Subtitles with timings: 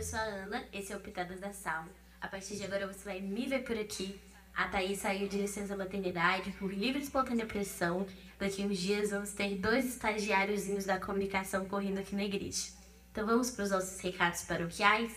[0.00, 1.86] eu sou a Ana, esse é o Pitadas da Sala.
[2.22, 4.18] A partir de agora você vai me ver por aqui.
[4.56, 8.06] A Thaís saiu de licença maternidade por livre e espontânea pressão.
[8.38, 12.68] Daqui uns dias vamos ter dois estagiáriozinhos da comunicação correndo aqui na igreja.
[13.12, 15.12] Então vamos para os nossos recados paroquiais?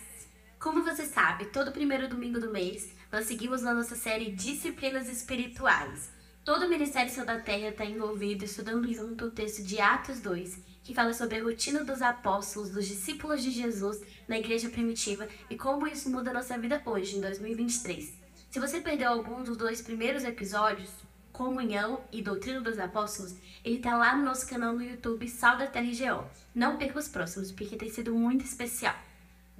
[0.59, 6.11] Como você sabe, todo primeiro domingo do mês nós seguimos na nossa série Disciplinas Espirituais.
[6.43, 10.93] Todo o Ministério da Terra está envolvido estudando junto o texto de Atos 2, que
[10.93, 15.87] fala sobre a rotina dos apóstolos, dos discípulos de Jesus na igreja primitiva e como
[15.87, 18.13] isso muda a nossa vida hoje, em 2023.
[18.51, 20.89] Se você perdeu algum dos dois primeiros episódios,
[21.31, 23.35] Comunhão e Doutrina dos Apóstolos,
[23.65, 26.29] ele está lá no nosso canal no YouTube, Sal da Terra GO.
[26.53, 28.95] Não perca os próximos, porque tem sido muito especial.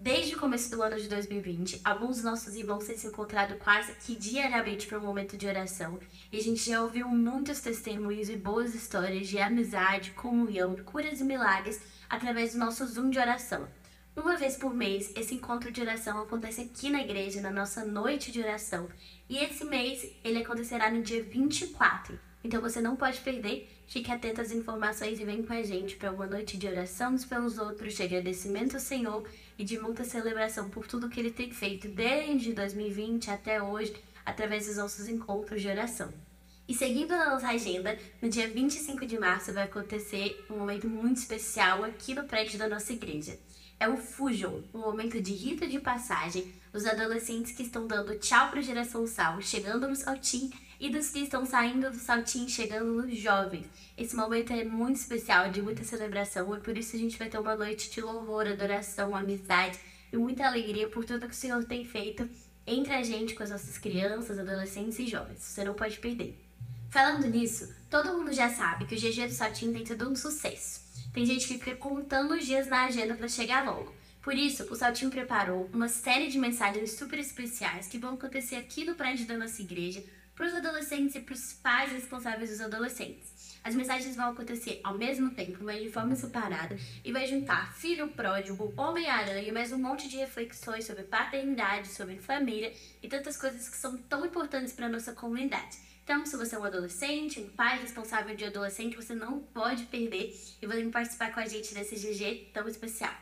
[0.03, 3.93] Desde o começo do ano de 2020, alguns dos nossos irmãos têm se encontrado quase
[3.95, 5.97] que diariamente para um momento de oração,
[6.29, 11.23] e a gente já ouviu muitos testemunhos e boas histórias de amizade, comunhão, curas e
[11.23, 13.65] milagres através do nosso Zoom de oração.
[14.13, 18.29] Uma vez por mês, esse encontro de oração acontece aqui na igreja, na nossa noite
[18.29, 18.89] de oração,
[19.29, 22.19] e esse mês ele acontecerá no dia 24.
[22.43, 23.69] Então você não pode perder.
[23.87, 27.23] Fique atento às informações e vem com a gente para uma noite de oração uns
[27.23, 29.23] pelos outros, de agradecimento ao Senhor
[29.57, 33.93] e de muita celebração por tudo que Ele tem feito desde 2020 até hoje,
[34.25, 36.13] através dos nossos encontros de oração.
[36.67, 41.17] E seguindo a nossa agenda, no dia 25 de março vai acontecer um momento muito
[41.17, 43.37] especial aqui no prédio da nossa igreja.
[43.79, 48.49] É o Fusion, um momento de rito de passagem dos adolescentes que estão dando tchau
[48.49, 50.49] para a geração Sal, chegando no Saltim
[50.79, 53.65] e dos que estão saindo do saltinho chegando nos jovens.
[53.97, 57.39] Esse momento é muito especial, de muita celebração, e por isso a gente vai ter
[57.39, 59.79] uma noite de louvor, adoração, amizade
[60.11, 62.29] e muita alegria por tudo que o Senhor tem feito
[62.65, 65.39] entre a gente, com as nossas crianças, adolescentes e jovens.
[65.39, 66.37] Você não pode perder.
[66.89, 70.81] Falando nisso, todo mundo já sabe que o GG do Saltinho tem sido um sucesso.
[71.11, 73.93] Tem gente que fica contando os dias na agenda para chegar logo.
[74.21, 78.85] Por isso, o Saltinho preparou uma série de mensagens super especiais que vão acontecer aqui
[78.85, 80.03] no prédio da nossa igreja
[80.43, 83.57] para os adolescentes e para os pais responsáveis dos adolescentes.
[83.63, 88.09] As mensagens vão acontecer ao mesmo tempo, mas de forma separada, e vai juntar filho
[88.09, 93.77] pródigo, Homem-Aranha mais um monte de reflexões sobre paternidade, sobre família e tantas coisas que
[93.77, 95.77] são tão importantes para a nossa comunidade.
[96.03, 100.37] Então, se você é um adolescente, um pai responsável de adolescente, você não pode perder
[100.61, 103.15] e vai participar com a gente desse GG tão especial.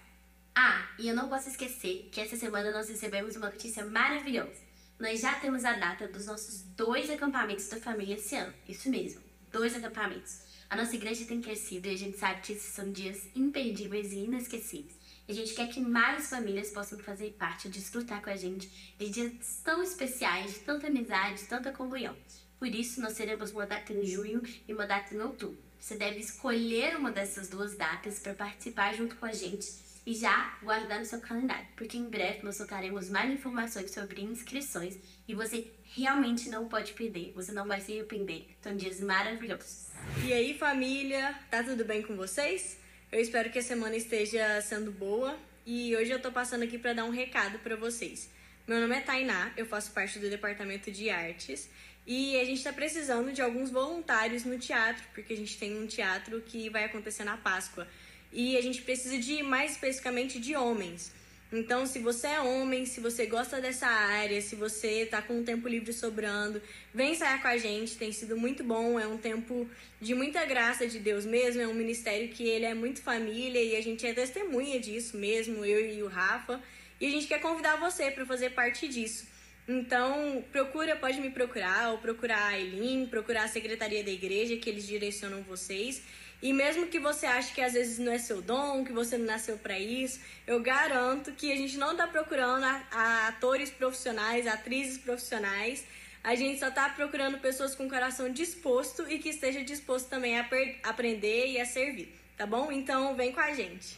[0.56, 4.71] Ah, e eu não posso esquecer que essa semana nós recebemos uma notícia maravilhosa
[5.01, 8.53] nós já temos a data dos nossos dois acampamentos da família esse ano.
[8.69, 9.19] Isso mesmo,
[9.51, 10.42] dois acampamentos.
[10.69, 14.19] A nossa igreja tem crescido e a gente sabe que esses são dias imperdíveis e
[14.19, 14.95] inesquecíveis.
[15.27, 19.09] E a gente quer que mais famílias possam fazer parte, desfrutar com a gente de
[19.09, 22.15] dias tão especiais, de tanta amizade, de tanta comunhão.
[22.59, 25.57] Por isso, nós teremos uma data em junho e uma data em outubro.
[25.80, 29.65] Você deve escolher uma dessas duas datas para participar junto com a gente
[30.06, 34.98] e já guardar no seu calendário, porque em breve nós soltaremos mais informações sobre inscrições
[35.27, 38.48] e você realmente não pode perder, você não vai se arrepender.
[38.62, 39.88] São dias maravilhosos.
[40.25, 42.77] E aí, família, tá tudo bem com vocês?
[43.12, 46.94] Eu espero que a semana esteja sendo boa e hoje eu tô passando aqui para
[46.94, 48.30] dar um recado para vocês.
[48.68, 51.69] Meu nome é Tainá, eu faço parte do departamento de artes
[52.07, 55.86] e a gente está precisando de alguns voluntários no teatro, porque a gente tem um
[55.86, 57.88] teatro que vai acontecer na Páscoa
[58.31, 61.12] e a gente precisa de mais especificamente de homens.
[61.54, 65.44] Então, se você é homem, se você gosta dessa área, se você está com um
[65.44, 66.62] tempo livre sobrando,
[66.94, 69.69] vem sair com a gente, tem sido muito bom, é um tempo
[70.00, 73.75] de muita graça de Deus mesmo, é um ministério que ele é muito família e
[73.75, 76.62] a gente é testemunha disso mesmo, eu e o Rafa,
[77.01, 79.27] e a gente quer convidar você para fazer parte disso.
[79.68, 84.69] Então, procura, pode me procurar, ou procurar a Eileen, procurar a secretaria da igreja, que
[84.69, 86.01] eles direcionam vocês.
[86.42, 89.26] E mesmo que você ache que às vezes não é seu dom, que você não
[89.26, 94.48] nasceu para isso, eu garanto que a gente não está procurando a, a atores profissionais,
[94.48, 95.86] atrizes profissionais.
[96.24, 100.48] A gente só está procurando pessoas com coração disposto e que esteja disposto também a
[100.84, 102.72] aprender e a servir, tá bom?
[102.72, 103.98] Então vem com a gente.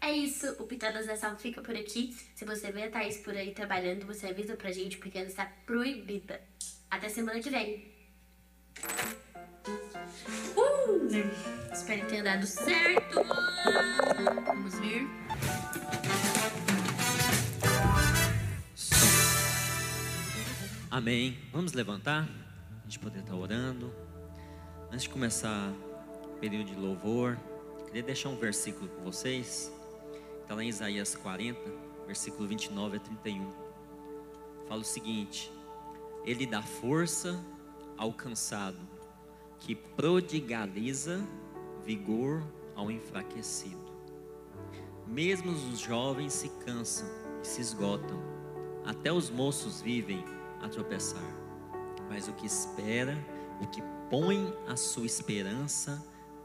[0.00, 2.16] É isso, o Pitadas da Sal fica por aqui.
[2.34, 5.46] Se você vê a Thaís por aí trabalhando, você avisa pra gente porque ela está
[5.66, 6.40] proibida.
[6.90, 7.92] Até semana que vem.
[10.56, 11.08] Uh,
[11.72, 13.22] espero que tenha dado certo.
[14.46, 15.06] Vamos ver.
[20.90, 21.38] Amém.
[21.52, 22.24] Vamos levantar?
[22.24, 23.92] A gente poder estar orando.
[24.90, 25.72] Antes de começar
[26.24, 27.38] o período de louvor,
[27.86, 29.70] queria deixar um versículo com vocês.
[30.42, 31.60] Está lá em Isaías 40,
[32.06, 33.52] versículo 29 a 31.
[34.66, 35.52] Fala o seguinte:
[36.24, 37.38] Ele dá força
[37.96, 38.78] ao cansado
[39.60, 41.20] que prodigaliza
[41.84, 42.42] vigor
[42.74, 43.88] ao enfraquecido.
[45.06, 47.08] Mesmo os jovens se cansam
[47.42, 48.18] e se esgotam.
[48.84, 50.24] Até os moços vivem
[50.62, 51.36] a tropeçar.
[52.08, 53.16] Mas o que espera,
[53.60, 56.02] o que põe a sua esperança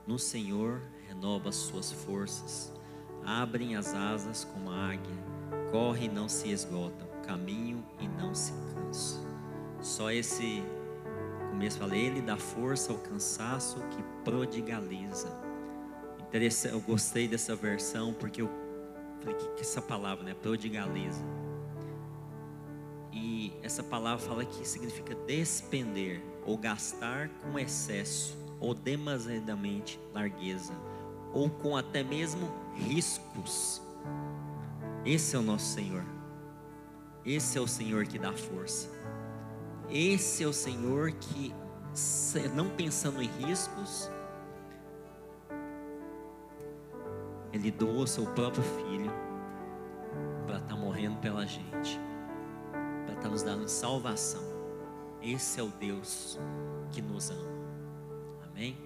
[0.07, 2.73] no Senhor, renova as suas forças.
[3.25, 5.15] Abrem as asas como a águia,
[5.71, 9.23] corre e não se esgotam, caminham e não se cansam.
[9.81, 10.63] Só esse
[11.53, 15.31] começo falei, ele dá força ao cansaço que prodigaliza.
[16.71, 18.49] Eu gostei dessa versão porque eu
[19.21, 21.23] falei que, que essa palavra, né, prodigaliza.
[23.11, 30.73] E essa palavra fala que significa despender ou gastar com excesso ou demasiadamente largueza
[31.31, 33.79] ou com até mesmo riscos.
[35.05, 36.03] Esse é o nosso Senhor.
[37.23, 38.89] Esse é o Senhor que dá força.
[39.93, 41.53] Esse é o Senhor que,
[42.55, 44.09] não pensando em riscos,
[47.53, 49.11] Ele doou seu próprio filho
[50.47, 51.99] para estar tá morrendo pela gente
[53.23, 54.43] está nos dando salvação.
[55.21, 56.37] Esse é o Deus
[56.91, 57.53] que nos ama.
[58.43, 58.77] Amém?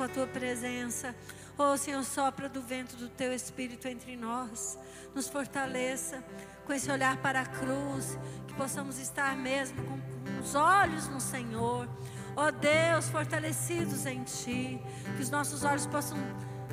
[0.00, 1.14] Com a tua presença.
[1.58, 4.78] Oh, Senhor, sopra do vento do teu espírito entre nós.
[5.14, 6.24] Nos fortaleça
[6.64, 8.18] com esse olhar para a cruz.
[8.46, 10.00] Que possamos estar mesmo com,
[10.42, 11.86] os olhos no Senhor.
[12.34, 14.80] Oh Deus, fortalecidos em Ti.
[15.16, 16.16] Que os nossos olhos possam,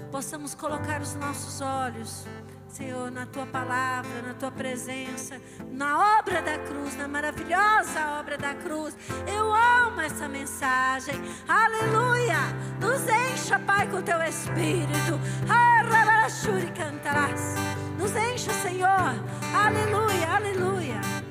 [0.10, 2.26] possamos colocar os nossos olhos
[2.70, 8.54] Senhor, na tua palavra, na tua presença, na obra da cruz, na maravilhosa obra da
[8.54, 8.96] cruz.
[9.26, 11.16] Eu amo essa mensagem.
[11.48, 12.38] Aleluia!
[12.80, 15.20] Nos encha, Pai, com teu espírito.
[17.98, 19.16] Nos encha, Senhor.
[19.54, 21.27] Aleluia, aleluia.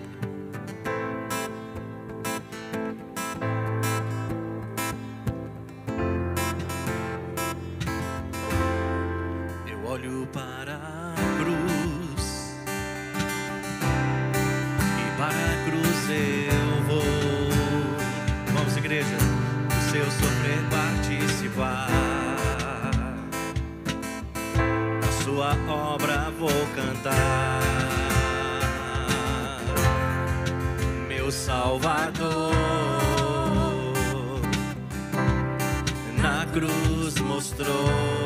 [36.57, 38.26] Cruz mostrou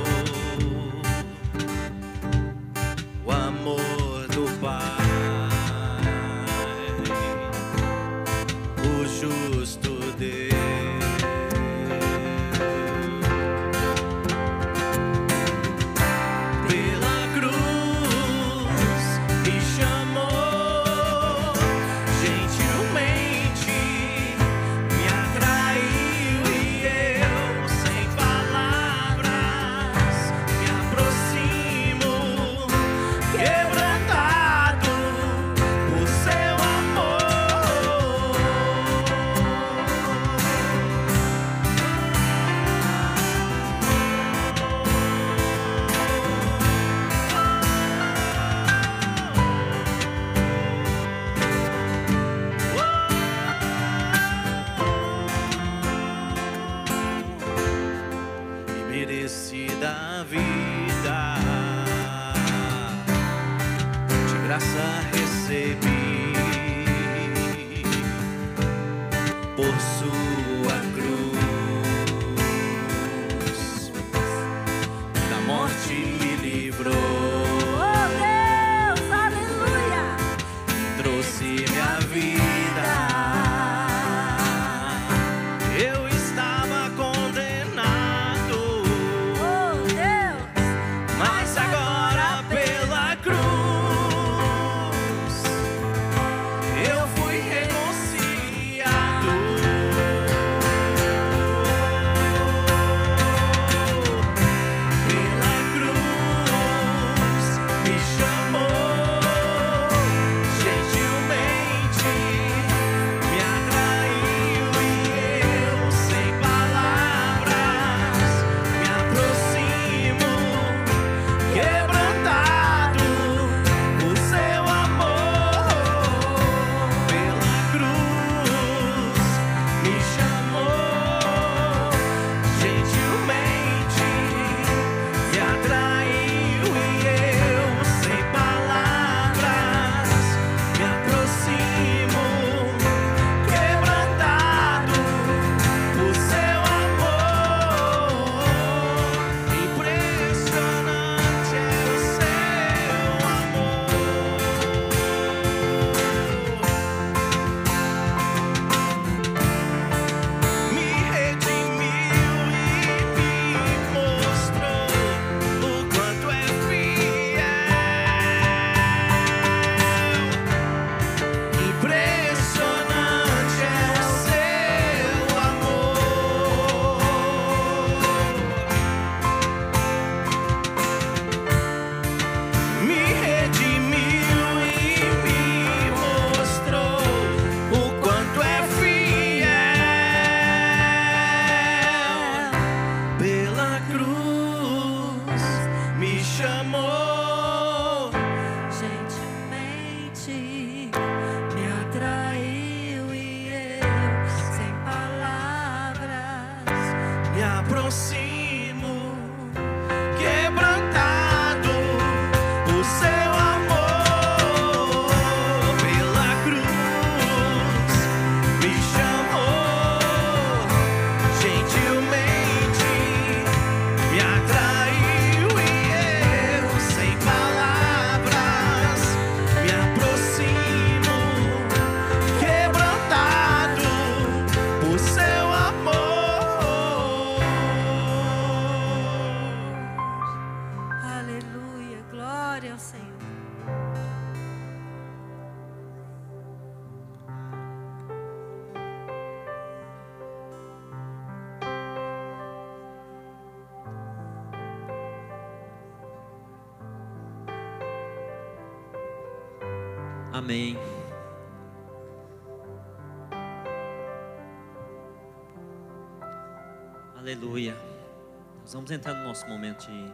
[268.90, 270.12] vamos entrar no nosso momento de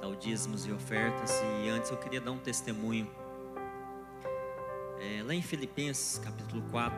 [0.00, 0.08] dar
[0.66, 1.42] e ofertas.
[1.62, 3.10] E antes eu queria dar um testemunho.
[4.98, 6.96] É, lá em Filipenses, capítulo 4,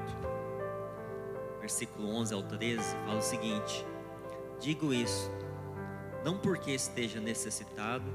[1.61, 3.85] versículo 11 ao 13, fala o seguinte:
[4.61, 5.31] Digo isso,
[6.25, 8.07] não porque esteja necessitado,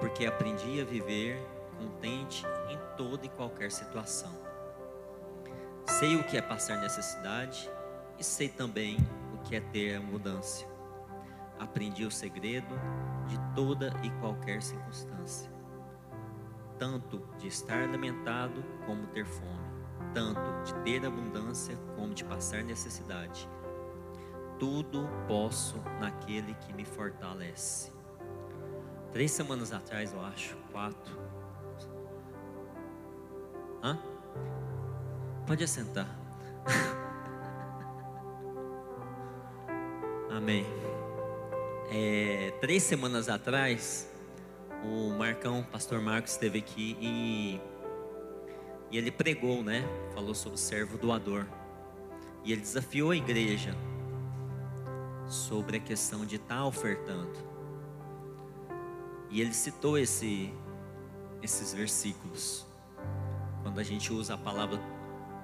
[0.00, 1.40] porque aprendi a viver
[1.78, 4.36] contente em toda e qualquer situação.
[5.86, 7.70] Sei o que é passar necessidade
[8.18, 8.96] e sei também
[9.34, 10.69] o que é ter abundância.
[11.60, 12.74] Aprendi o segredo
[13.26, 15.52] de toda e qualquer circunstância,
[16.78, 19.68] tanto de estar alimentado como ter fome,
[20.14, 23.46] tanto de ter abundância como de passar necessidade.
[24.58, 27.92] Tudo posso naquele que me fortalece.
[29.12, 31.20] Três semanas atrás, eu acho, quatro.
[33.82, 33.98] Hã?
[35.46, 36.08] Pode assentar.
[40.30, 40.79] Amém.
[41.92, 44.08] É, três semanas atrás,
[44.84, 47.60] o Marcão, pastor Marcos, esteve aqui e,
[48.92, 49.84] e ele pregou, né?
[50.14, 51.46] Falou sobre o servo doador.
[52.44, 53.74] E ele desafiou a igreja
[55.26, 57.32] sobre a questão de estar tá ofertando.
[59.28, 60.54] E ele citou esse,
[61.42, 62.64] esses versículos.
[63.64, 64.78] Quando a gente usa a palavra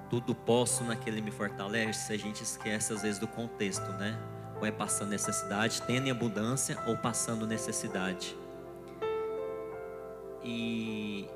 [0.09, 4.17] tudo posso naquele me fortalece, a gente esquece às vezes do contexto, né?
[4.59, 8.35] Ou é passando necessidade, tendo em abundância ou passando necessidade.
[10.43, 11.27] E,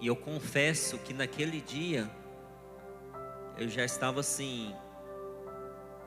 [0.00, 2.10] e eu confesso que naquele dia
[3.56, 4.74] eu já estava assim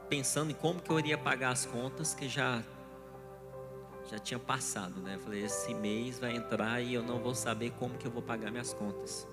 [0.10, 2.62] pensando em como que eu iria pagar as contas que já
[4.12, 5.16] já tinha passado, né?
[5.16, 8.22] Eu falei, esse mês vai entrar e eu não vou saber como que eu vou
[8.22, 9.28] pagar minhas contas.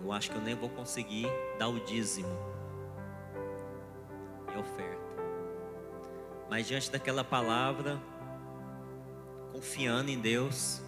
[0.00, 1.26] Eu acho que eu nem vou conseguir
[1.58, 2.28] dar o dízimo
[4.54, 5.05] e oferta.
[6.48, 8.00] Mas diante daquela palavra,
[9.52, 10.82] confiando em Deus,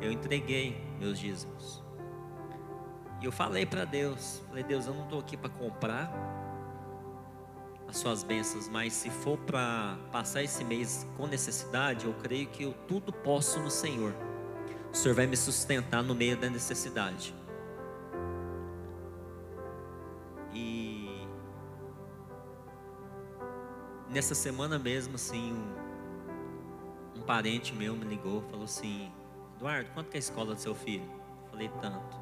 [0.00, 1.82] eu entreguei meus dízimos.
[3.20, 6.10] E eu falei para Deus, falei, Deus, eu não estou aqui para comprar
[7.86, 12.62] as suas bênçãos, mas se for para passar esse mês com necessidade, eu creio que
[12.62, 14.14] eu tudo posso no Senhor.
[14.92, 17.34] O Senhor vai me sustentar no meio da necessidade.
[24.10, 29.10] Nessa semana mesmo, assim, um, um parente meu me ligou, falou assim:
[29.56, 31.08] Eduardo, quanto que é a escola do seu filho?
[31.50, 32.18] Falei tanto.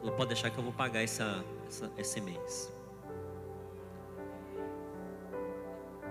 [0.00, 2.76] Falou, pode deixar que eu vou pagar essa, essa esse mês.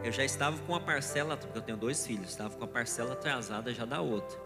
[0.06, 3.14] eu já estava com a parcela, porque eu tenho dois filhos, estava com a parcela
[3.14, 4.40] atrasada já da outra.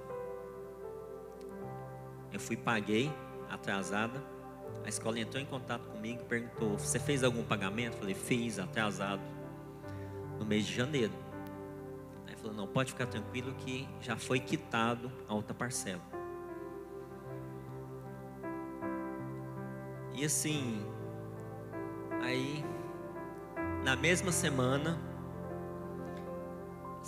[2.31, 3.11] Eu fui, paguei
[3.49, 4.23] atrasada.
[4.85, 7.95] A escola entrou em contato comigo perguntou: Você fez algum pagamento?
[7.95, 9.21] Eu falei: Fiz, atrasado,
[10.39, 11.13] no mês de janeiro.
[12.25, 16.01] Aí falou: Não, pode ficar tranquilo que já foi quitado a outra parcela.
[20.13, 20.83] E assim,
[22.21, 22.65] aí,
[23.83, 24.99] na mesma semana,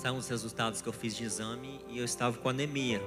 [0.01, 2.99] Saíram os resultados que eu fiz de exame e eu estava com anemia.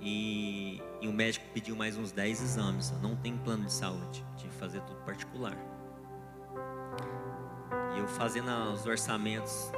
[0.00, 2.90] E, e o médico pediu mais uns 10 exames.
[2.90, 5.56] Eu não tenho plano de saúde, tive que fazer tudo particular.
[7.98, 9.72] Eu fazendo os orçamentos,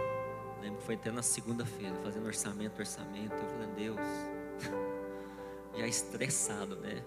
[0.60, 3.34] lembro que foi até na segunda-feira, fazendo orçamento, orçamento.
[3.34, 4.00] Eu falei, Deus,
[5.74, 7.02] já estressado, né?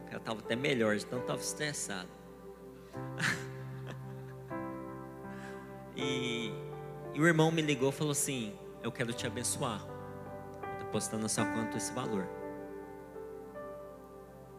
[0.00, 2.08] O cara estava até melhor, então estava estressado.
[5.96, 6.50] E,
[7.14, 9.80] e o irmão me ligou e falou assim: Eu quero te abençoar.
[10.80, 12.26] Depositando na sua conta esse valor.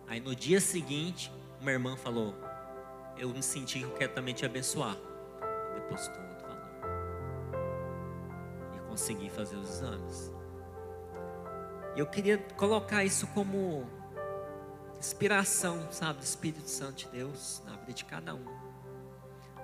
[0.07, 2.33] Aí no dia seguinte, uma irmã falou:
[3.17, 4.95] Eu me senti que eu quero também te abençoar.
[5.85, 6.65] Depositou outro valor.
[8.75, 10.33] E consegui fazer os exames.
[11.95, 13.85] E eu queria colocar isso como
[14.97, 18.45] inspiração, sabe, do Espírito Santo de Deus na vida de cada um.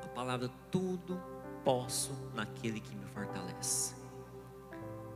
[0.03, 1.21] A palavra tudo
[1.63, 3.95] posso naquele que me fortalece.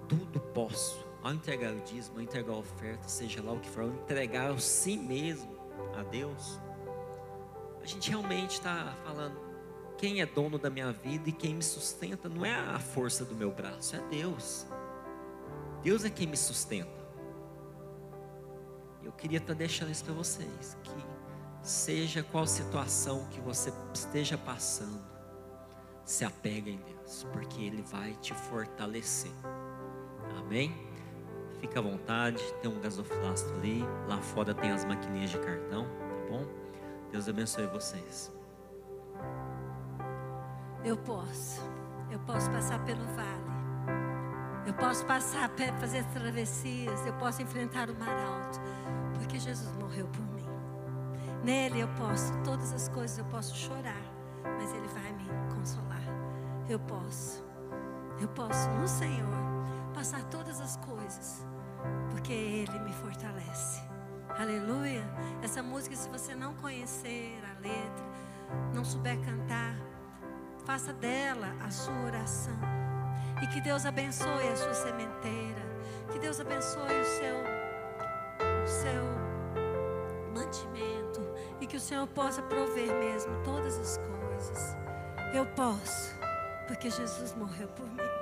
[0.07, 1.05] Tudo posso.
[1.23, 4.51] Ao entregar o dízimo, ao entregar a oferta, seja lá o que for, ao entregar
[4.51, 5.55] o si mesmo
[5.97, 6.59] a Deus,
[7.81, 9.39] a gente realmente está falando:
[10.05, 13.33] quem é dono da minha vida e quem me sustenta não é a força do
[13.33, 14.67] meu braço, é Deus.
[15.81, 17.03] Deus é quem me sustenta.
[19.03, 21.05] Eu queria estar deixando isso para vocês: que
[21.63, 25.01] seja qual situação que você esteja passando,
[26.03, 29.31] se apega em Deus, porque Ele vai te fortalecer.
[30.37, 30.71] Amém?
[31.59, 36.29] fica à vontade, tem um gasofilasto ali, lá fora tem as maquininhas de cartão, tá
[36.29, 36.45] bom?
[37.11, 38.34] Deus abençoe vocês.
[40.85, 41.63] Eu posso.
[42.11, 43.55] Eu posso passar pelo vale.
[44.67, 47.03] Eu posso passar, fazer travessias.
[47.07, 48.61] Eu posso enfrentar o mar alto.
[49.15, 50.47] Porque Jesus morreu por mim.
[51.43, 54.01] Nele eu posso, todas as coisas eu posso chorar.
[54.43, 56.03] Mas Ele vai me consolar.
[56.69, 57.43] Eu posso.
[58.21, 59.33] Eu posso no Senhor
[59.95, 61.43] passar todas as coisas.
[62.11, 63.81] Porque Ele me fortalece.
[64.37, 65.03] Aleluia.
[65.41, 68.05] Essa música, se você não conhecer a letra,
[68.71, 69.75] não souber cantar,
[70.65, 72.57] faça dela a sua oração.
[73.41, 75.61] E que Deus abençoe a sua sementeira.
[76.11, 77.35] Que Deus abençoe o seu,
[78.63, 79.03] o seu
[80.33, 81.21] mantimento.
[81.61, 84.75] E que o Senhor possa prover mesmo todas as coisas.
[85.33, 86.15] Eu posso,
[86.67, 88.14] porque Jesus morreu por mim.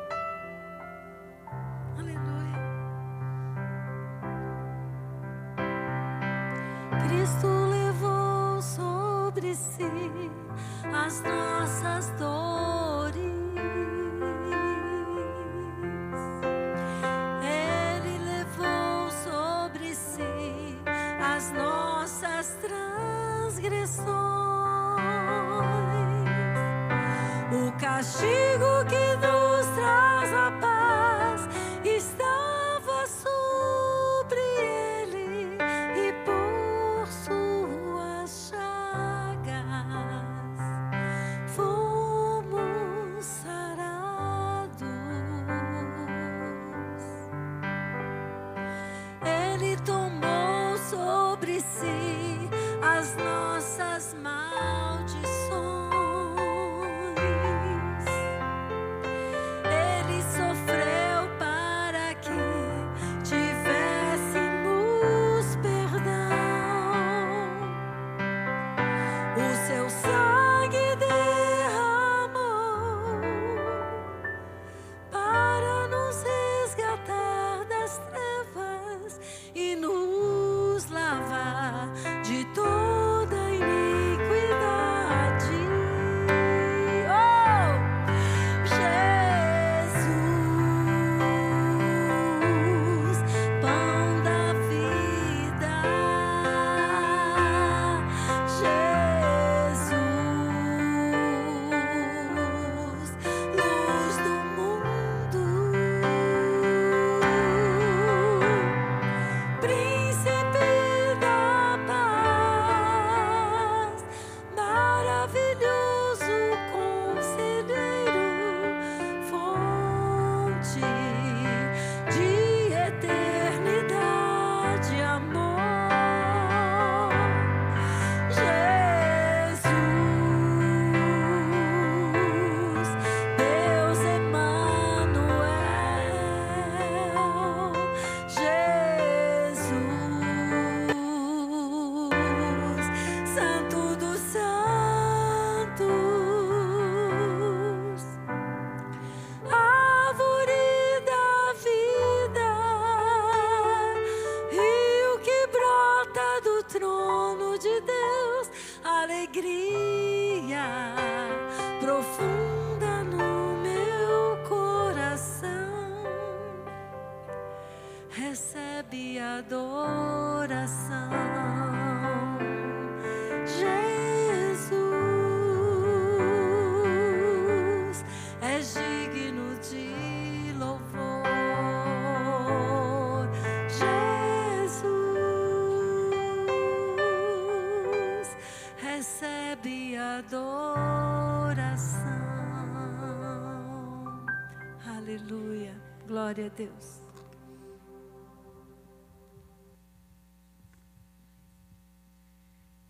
[196.56, 197.02] Deus.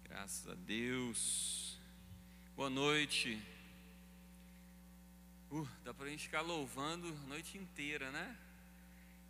[0.03, 1.79] Graças a Deus.
[2.57, 3.41] Boa noite.
[5.49, 8.37] Uh, dá pra gente ficar louvando a noite inteira, né?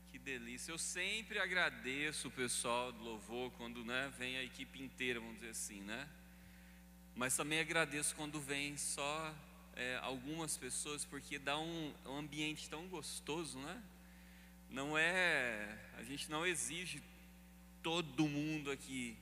[0.10, 0.72] Que delícia.
[0.72, 5.50] Eu sempre agradeço o pessoal do louvor quando né, vem a equipe inteira, vamos dizer
[5.50, 6.10] assim, né?
[7.16, 9.36] Mas também agradeço quando vem só
[9.76, 13.84] é, algumas pessoas, porque dá um, um ambiente tão gostoso, né?
[14.74, 15.78] Não é.
[16.00, 17.00] A gente não exige
[17.84, 19.16] todo mundo aqui,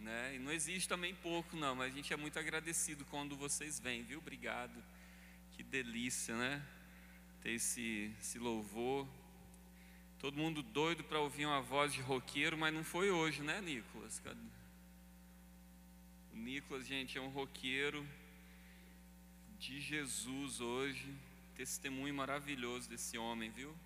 [0.00, 0.34] né?
[0.34, 4.02] E não exige também pouco, não, mas a gente é muito agradecido quando vocês vêm,
[4.02, 4.20] viu?
[4.20, 4.82] Obrigado.
[5.52, 6.66] Que delícia, né?
[7.42, 9.06] Ter esse, esse louvor.
[10.18, 14.22] Todo mundo doido para ouvir uma voz de roqueiro, mas não foi hoje, né, Nicolas?
[16.32, 18.06] O Nicolas, gente, é um roqueiro
[19.58, 21.14] de Jesus hoje.
[21.54, 23.76] Testemunho maravilhoso desse homem, viu?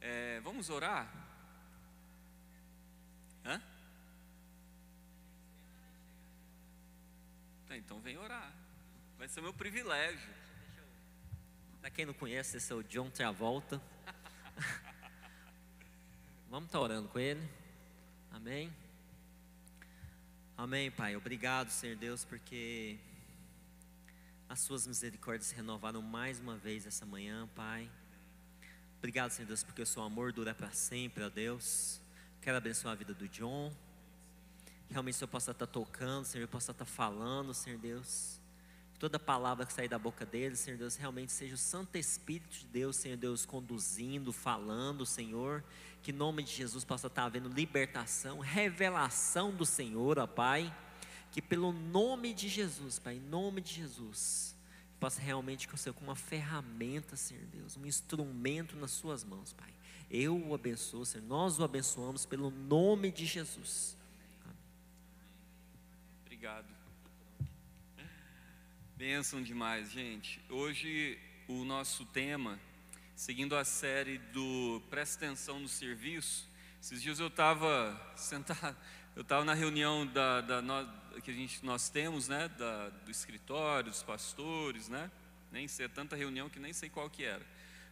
[0.00, 1.12] É, vamos orar?
[3.44, 3.60] Hã?
[7.66, 8.52] Tá, então vem orar.
[9.18, 10.28] Vai ser meu privilégio.
[11.80, 13.80] Para quem não conhece, esse é o John Travolta.
[16.48, 17.46] Vamos estar orando com ele.
[18.30, 18.72] Amém.
[20.56, 21.14] Amém, Pai.
[21.16, 22.98] Obrigado, Senhor Deus, porque
[24.48, 27.90] as suas misericórdias se renovaram mais uma vez essa manhã, Pai.
[28.98, 32.00] Obrigado, Senhor Deus, porque o seu amor dura para sempre, ó Deus.
[32.40, 33.72] Quero abençoar a vida do John.
[34.90, 38.38] Realmente o Senhor possa estar tocando, o Senhor possa estar falando, Senhor Deus
[38.98, 42.66] toda palavra que sair da boca dele, Senhor Deus, realmente seja o Santo Espírito de
[42.66, 45.62] Deus, Senhor Deus, conduzindo, falando, Senhor,
[46.02, 50.74] que em nome de Jesus possa estar havendo libertação, revelação do Senhor, ó Pai,
[51.30, 54.56] que pelo nome de Jesus, Pai, em nome de Jesus,
[54.98, 59.72] possa realmente ser como uma ferramenta, Senhor Deus, um instrumento nas Suas mãos, Pai.
[60.10, 63.96] Eu o abençoo, Senhor, nós o abençoamos pelo nome de Jesus.
[66.22, 66.66] Obrigado.
[68.96, 70.40] Bênção demais, gente.
[70.48, 72.58] Hoje o nosso tema,
[73.14, 76.48] seguindo a série do Presta Atenção no Serviço,
[76.80, 78.76] esses dias eu estava sentado,
[79.14, 80.62] eu estava na reunião da, da
[81.22, 85.10] que a gente, nós temos, né, da, do escritório, dos pastores, né,
[85.50, 87.44] nem sei, é tanta reunião que nem sei qual que era.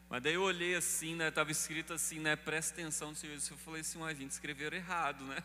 [0.08, 3.52] Mas daí eu olhei assim, né, estava escrito assim, né, presta atenção no serviço.
[3.52, 5.42] Eu falei assim, a gente escreveram errado, né?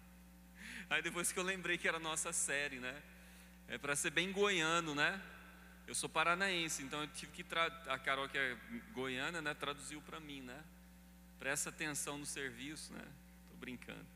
[0.88, 3.02] Aí depois que eu lembrei que era a nossa série, né?
[3.68, 5.20] É para ser bem goiano, né?
[5.86, 7.44] Eu sou paranaense, então eu tive que
[7.88, 8.56] a Carol que é
[8.92, 10.64] goiana, né, traduziu para mim, né?
[11.38, 13.04] Presta atenção no serviço, né?
[13.50, 14.13] Tô brincando.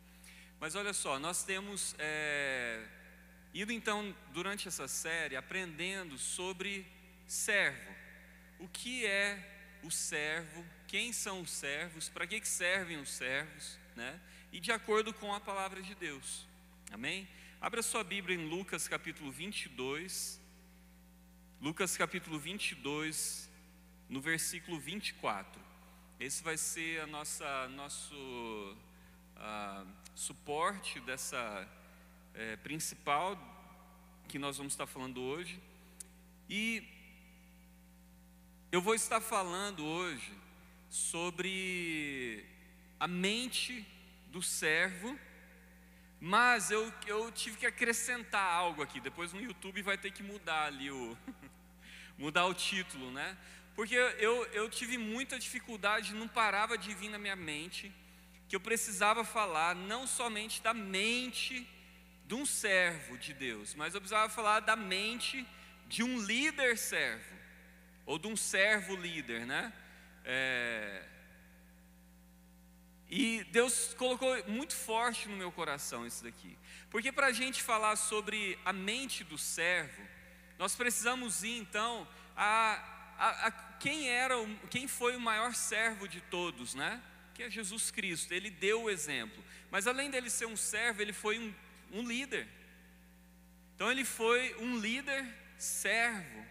[0.61, 2.85] Mas olha só, nós temos é,
[3.55, 6.85] ido então durante essa série aprendendo sobre
[7.29, 7.95] servo.
[8.59, 10.65] O que é o servo?
[10.89, 12.09] Quem são os servos?
[12.09, 13.79] Para que, servem os servos?
[13.95, 14.21] Né?
[14.53, 16.45] E de acordo com a palavra de Deus.
[16.91, 17.29] Amém?
[17.61, 20.41] Abra sua Bíblia em Lucas capítulo 22.
[21.61, 23.49] Lucas capítulo 22,
[24.09, 25.61] no versículo 24.
[26.19, 28.15] Esse vai ser a nossa nosso
[29.37, 29.87] uh,
[30.19, 31.41] suporte dessa
[32.35, 33.39] é, principal
[34.27, 35.63] que nós vamos estar falando hoje.
[36.51, 36.83] E
[38.73, 40.33] eu vou estar falando hoje
[40.91, 42.45] sobre
[42.99, 43.87] a mente
[44.27, 45.17] do servo
[46.21, 48.99] mas eu, eu tive que acrescentar algo aqui.
[48.99, 51.17] Depois no YouTube vai ter que mudar ali o
[52.19, 53.39] mudar o título, né?
[53.77, 57.93] Porque eu, eu tive muita dificuldade, não parava de vir na minha mente
[58.49, 61.69] que eu precisava falar não somente da mente
[62.27, 65.47] de um servo de Deus, mas eu precisava falar da mente
[65.87, 67.37] de um líder servo,
[68.05, 69.73] ou de um servo líder, né?
[70.25, 71.07] É,
[73.11, 76.59] e Deus colocou muito forte no meu coração isso daqui.
[76.91, 80.03] Porque para a gente falar sobre a mente do servo,
[80.59, 82.07] nós precisamos ir então
[82.37, 82.85] a,
[83.19, 87.03] a, a, quem era, o, quem foi o maior servo de todos, né?
[87.39, 88.35] Que é Jesus Cristo.
[88.35, 89.45] Ele deu o exemplo.
[89.71, 91.55] Mas além dele ser um servo, ele foi um,
[91.93, 92.49] um líder.
[93.77, 95.25] Então ele foi um líder
[95.57, 96.45] servo.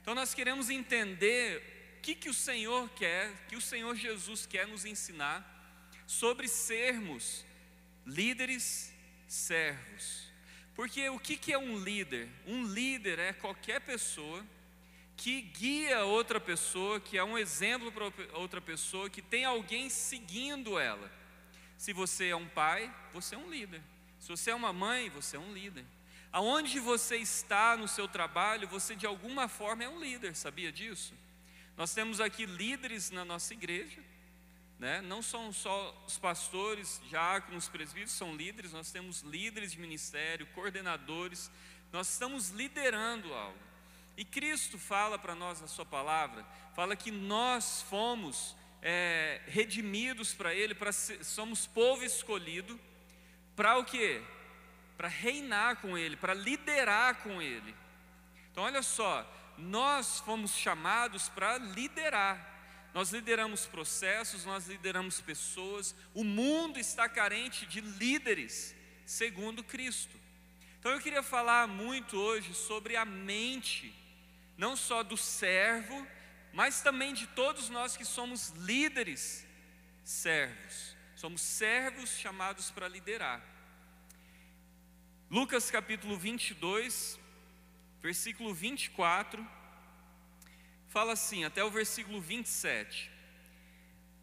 [0.00, 4.66] Então nós queremos entender o que, que o Senhor quer, que o Senhor Jesus quer
[4.66, 5.38] nos ensinar
[6.06, 7.44] sobre sermos
[8.06, 8.94] líderes
[9.28, 10.32] servos.
[10.74, 12.30] Porque o que é um líder?
[12.46, 14.42] Um líder é qualquer pessoa
[15.20, 20.78] que guia outra pessoa, que é um exemplo para outra pessoa, que tem alguém seguindo
[20.78, 21.12] ela.
[21.76, 23.82] Se você é um pai, você é um líder.
[24.18, 25.84] Se você é uma mãe, você é um líder.
[26.32, 31.12] Aonde você está no seu trabalho, você de alguma forma é um líder, sabia disso?
[31.76, 34.02] Nós temos aqui líderes na nossa igreja,
[34.78, 35.02] né?
[35.02, 41.50] Não são só os pastores, diáconos, presbíteros, são líderes, nós temos líderes de ministério, coordenadores,
[41.92, 43.69] nós estamos liderando algo.
[44.20, 46.44] E Cristo fala para nós na Sua palavra,
[46.76, 52.78] fala que nós fomos é, redimidos para Ele, para somos povo escolhido,
[53.56, 54.22] para o quê?
[54.94, 57.74] Para reinar com Ele, para liderar com Ele.
[58.52, 62.46] Então, olha só, nós fomos chamados para liderar.
[62.92, 65.94] Nós lideramos processos, nós lideramos pessoas.
[66.12, 70.14] O mundo está carente de líderes, segundo Cristo.
[70.78, 73.94] Então eu queria falar muito hoje sobre a mente,
[74.60, 76.06] não só do servo,
[76.52, 79.46] mas também de todos nós que somos líderes
[80.04, 80.94] servos.
[81.16, 83.42] Somos servos chamados para liderar.
[85.30, 87.18] Lucas capítulo 22,
[88.02, 89.46] versículo 24,
[90.88, 93.10] fala assim, até o versículo 27.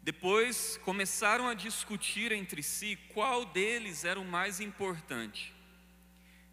[0.02, 5.52] Depois começaram a discutir entre si qual deles era o mais importante.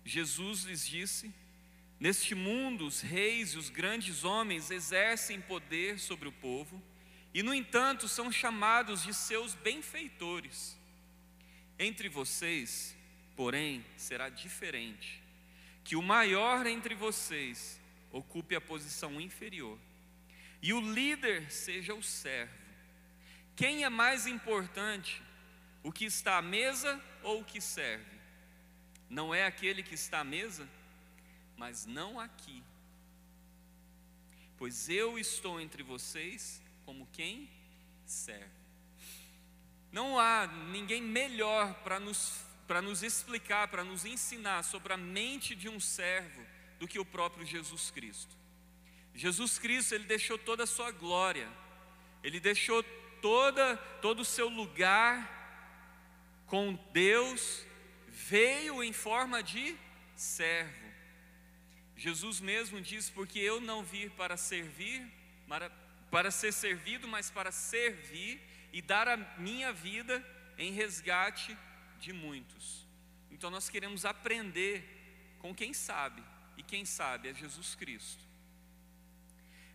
[0.03, 1.31] Jesus lhes disse:
[1.99, 6.81] Neste mundo, os reis e os grandes homens exercem poder sobre o povo,
[7.33, 10.77] e, no entanto, são chamados de seus benfeitores.
[11.79, 12.95] Entre vocês,
[13.35, 15.21] porém, será diferente:
[15.83, 17.79] que o maior entre vocês
[18.11, 19.79] ocupe a posição inferior,
[20.61, 22.53] e o líder seja o servo.
[23.55, 25.21] Quem é mais importante,
[25.81, 28.15] o que está à mesa ou o que serve?
[29.09, 30.67] Não é aquele que está à mesa,
[31.57, 32.63] mas não aqui.
[34.57, 37.49] Pois eu estou entre vocês como quem
[38.05, 38.65] serve.
[39.91, 45.55] Não há ninguém melhor para nos, para nos explicar, para nos ensinar sobre a mente
[45.55, 46.45] de um servo
[46.79, 48.35] do que o próprio Jesus Cristo.
[49.13, 51.49] Jesus Cristo, ele deixou toda a sua glória,
[52.21, 52.83] ele deixou
[53.21, 55.33] toda, todo o seu lugar
[56.47, 57.65] com Deus
[58.07, 59.75] veio em forma de
[60.15, 60.84] servo.
[61.95, 65.05] Jesus mesmo diz: Porque eu não vim para servir,
[65.47, 65.69] para,
[66.11, 68.41] para ser servido, mas para servir
[68.73, 70.23] e dar a minha vida
[70.57, 71.57] em resgate
[71.99, 72.85] de muitos.
[73.31, 76.23] Então nós queremos aprender com quem sabe,
[76.57, 78.23] e quem sabe é Jesus Cristo.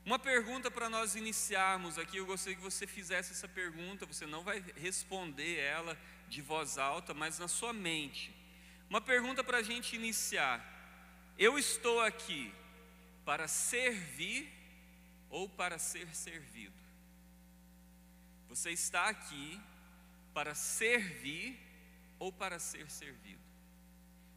[0.05, 4.43] Uma pergunta para nós iniciarmos aqui, eu gostaria que você fizesse essa pergunta, você não
[4.43, 5.97] vai responder ela
[6.27, 8.35] de voz alta, mas na sua mente.
[8.89, 10.80] Uma pergunta para a gente iniciar:
[11.41, 12.53] Eu estou aqui
[13.25, 14.47] para servir
[15.31, 16.79] ou para ser servido?
[18.49, 19.59] Você está aqui
[20.35, 21.59] para servir
[22.19, 23.41] ou para ser servido?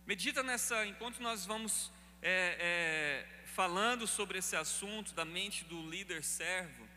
[0.06, 1.92] Medita nessa, enquanto nós vamos
[2.22, 6.88] é, é, falando sobre esse assunto da mente do líder servo,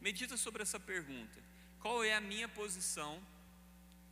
[0.00, 1.42] medita sobre essa pergunta:
[1.80, 3.20] qual é a minha posição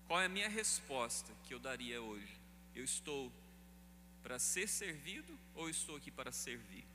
[0.08, 2.34] qual é a minha resposta que eu daria hoje?
[2.74, 3.30] Eu estou
[4.22, 6.86] para ser servido ou estou aqui para servir?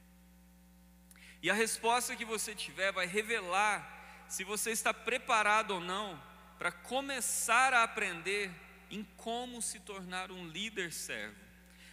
[1.41, 6.21] E a resposta que você tiver vai revelar se você está preparado ou não
[6.57, 8.49] para começar a aprender
[8.89, 11.35] em como se tornar um líder servo.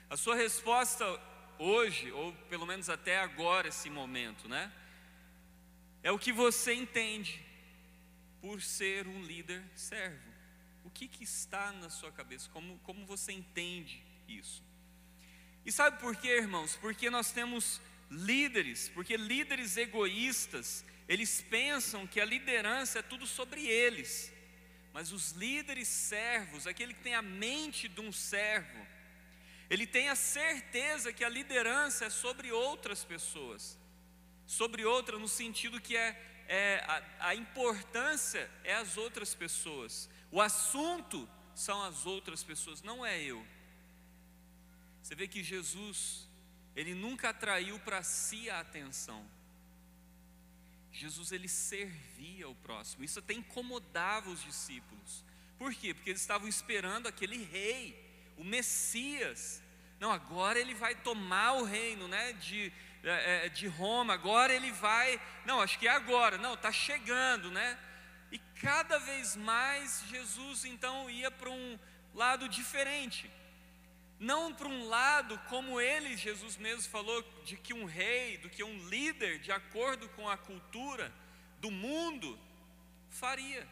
[0.09, 1.05] A sua resposta
[1.59, 4.73] hoje, ou pelo menos até agora, esse momento, né?
[6.03, 7.45] É o que você entende
[8.41, 10.31] por ser um líder servo.
[10.85, 12.49] O que, que está na sua cabeça?
[12.51, 14.65] Como, como você entende isso?
[15.65, 16.77] E sabe por quê, irmãos?
[16.77, 17.81] Porque nós temos
[18.11, 24.33] líderes, porque líderes egoístas, eles pensam que a liderança é tudo sobre eles.
[24.93, 28.87] Mas os líderes servos, aquele que tem a mente de um servo,
[29.69, 33.79] ele tem a certeza que a liderança é sobre outras pessoas,
[34.45, 40.11] sobre outra no sentido que é, é a, a importância é as outras pessoas.
[40.33, 43.47] O assunto são as outras pessoas, não é eu.
[45.03, 46.29] Você vê que Jesus,
[46.75, 49.27] ele nunca atraiu para si a atenção.
[50.93, 53.05] Jesus ele servia o próximo.
[53.05, 55.25] Isso até incomodava os discípulos.
[55.59, 55.95] Por quê?
[55.95, 57.95] Porque eles estavam esperando aquele rei,
[58.37, 59.63] o Messias.
[59.99, 62.33] Não, agora ele vai tomar o reino, né?
[62.35, 62.73] De,
[63.05, 64.15] é, é, de Roma.
[64.15, 65.21] Agora ele vai.
[65.45, 66.39] Não, acho que é agora.
[66.39, 67.79] Não, está chegando, né?
[68.33, 71.79] E cada vez mais Jesus então ia para um
[72.15, 73.31] lado diferente.
[74.21, 78.63] Não para um lado como ele, Jesus mesmo falou, de que um rei, do que
[78.63, 81.13] um líder, de acordo com a cultura
[81.59, 82.39] do mundo,
[83.09, 83.67] faria.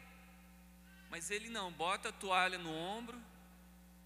[1.09, 3.17] Mas ele não, bota a toalha no ombro,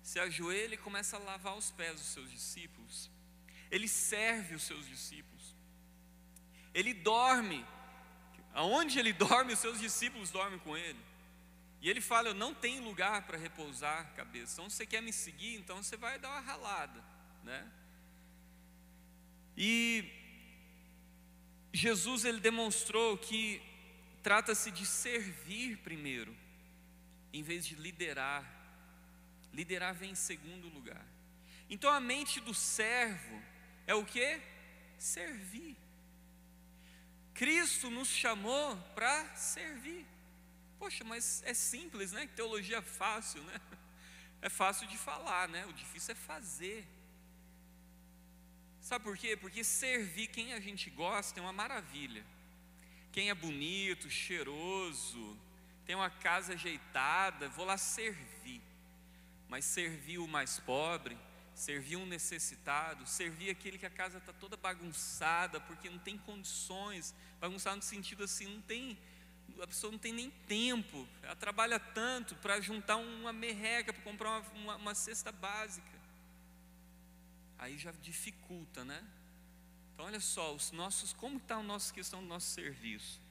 [0.04, 3.10] se ajoelha e começa a lavar os pés dos seus discípulos.
[3.72, 5.56] Ele serve os seus discípulos.
[6.74, 7.66] Ele dorme
[8.54, 11.00] Aonde ele dorme, os seus discípulos dormem com ele.
[11.84, 14.54] E ele fala: Eu não tenho lugar para repousar a cabeça.
[14.54, 17.04] Então, você quer me seguir, então você vai dar uma ralada,
[17.44, 17.70] né?
[19.56, 20.10] E
[21.74, 23.62] Jesus ele demonstrou que
[24.24, 26.36] trata-se de servir primeiro,
[27.34, 28.50] em vez de liderar.
[29.52, 31.06] Liderar vem em segundo lugar.
[31.70, 33.42] Então a mente do servo
[33.86, 34.42] é o que?
[34.98, 35.76] Servir.
[37.34, 40.13] Cristo nos chamou para servir.
[40.84, 42.28] Poxa, mas é simples, né?
[42.36, 43.62] Teologia fácil, né?
[44.42, 45.66] É fácil de falar, né?
[45.68, 46.86] O difícil é fazer.
[48.82, 49.38] Sabe por quê?
[49.38, 52.26] Porque servir quem a gente gosta é uma maravilha.
[53.14, 55.40] Quem é bonito, cheiroso,
[55.86, 58.62] tenho uma casa ajeitada, vou lá servir.
[59.48, 61.18] Mas servir o mais pobre,
[61.56, 67.16] servir um necessitado, servir aquele que a casa está toda bagunçada, porque não tem condições,
[67.40, 68.98] bagunçada no sentido assim, não tem,
[69.62, 74.30] a pessoa não tem nem tempo, ela trabalha tanto para juntar uma merreca, para comprar
[74.30, 75.88] uma, uma, uma cesta básica.
[77.58, 79.02] Aí já dificulta, né?
[79.94, 83.22] Então olha só, os nossos, como está a nossa questão do nosso serviço?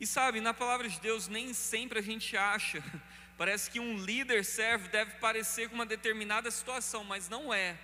[0.00, 2.82] E sabe, na palavra de Deus nem sempre a gente acha,
[3.36, 7.78] parece que um líder serve deve parecer com uma determinada situação, mas não é.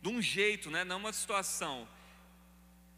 [0.00, 0.84] De um jeito, né?
[0.84, 1.88] não uma situação.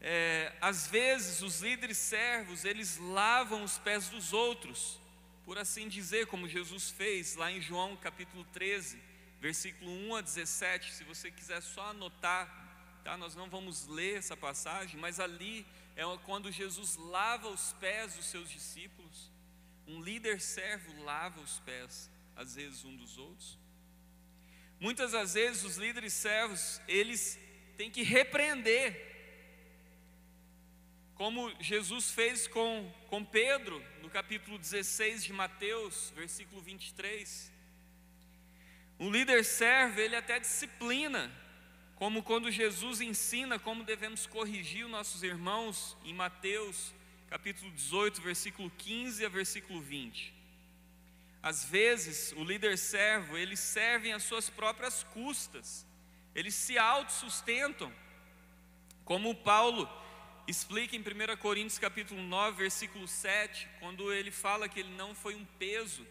[0.07, 4.99] É, às vezes os líderes servos, eles lavam os pés dos outros,
[5.43, 9.01] por assim dizer, como Jesus fez lá em João capítulo 13,
[9.41, 10.93] versículo 1 a 17.
[10.93, 13.17] Se você quiser só anotar, tá?
[13.17, 18.27] nós não vamos ler essa passagem, mas ali é quando Jesus lava os pés dos
[18.27, 19.31] seus discípulos.
[19.87, 23.57] Um líder servo lava os pés, às vezes, um dos outros.
[24.79, 27.39] Muitas das vezes os líderes servos, eles
[27.75, 29.14] têm que repreender,
[31.15, 37.51] como Jesus fez com, com Pedro, no capítulo 16 de Mateus, versículo 23.
[38.99, 41.31] Um líder servo, ele até disciplina,
[41.95, 46.93] como quando Jesus ensina como devemos corrigir os nossos irmãos em Mateus,
[47.29, 50.33] capítulo 18, versículo 15 a versículo 20.
[51.41, 55.87] Às vezes, o líder servo, eles servem às suas próprias custas,
[56.33, 57.93] eles se autossustentam,
[59.05, 59.87] como Paulo
[60.47, 65.35] explica em 1 Coríntios capítulo 9, versículo 7, quando ele fala que ele não foi
[65.35, 66.05] um peso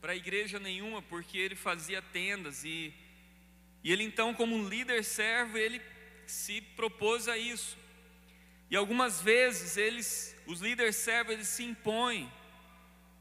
[0.00, 2.92] para a igreja nenhuma, porque ele fazia tendas e
[3.82, 5.80] e ele então, como um líder servo, ele
[6.26, 7.78] se propôs a isso.
[8.70, 12.30] E algumas vezes eles, os líderes servos, eles se impõem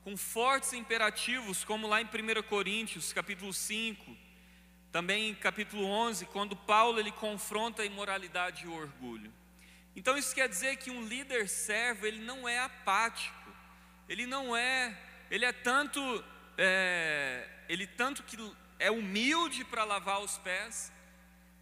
[0.04, 4.18] com fortes imperativos, como lá em 1 Coríntios, capítulo 5,
[4.92, 9.32] também em capítulo 11, quando Paulo ele confronta a imoralidade e o orgulho.
[9.96, 13.52] Então isso quer dizer que um líder servo, ele não é apático,
[14.08, 14.98] ele não é,
[15.30, 16.00] ele é tanto,
[16.58, 18.38] é, ele tanto que
[18.78, 20.92] é humilde para lavar os pés,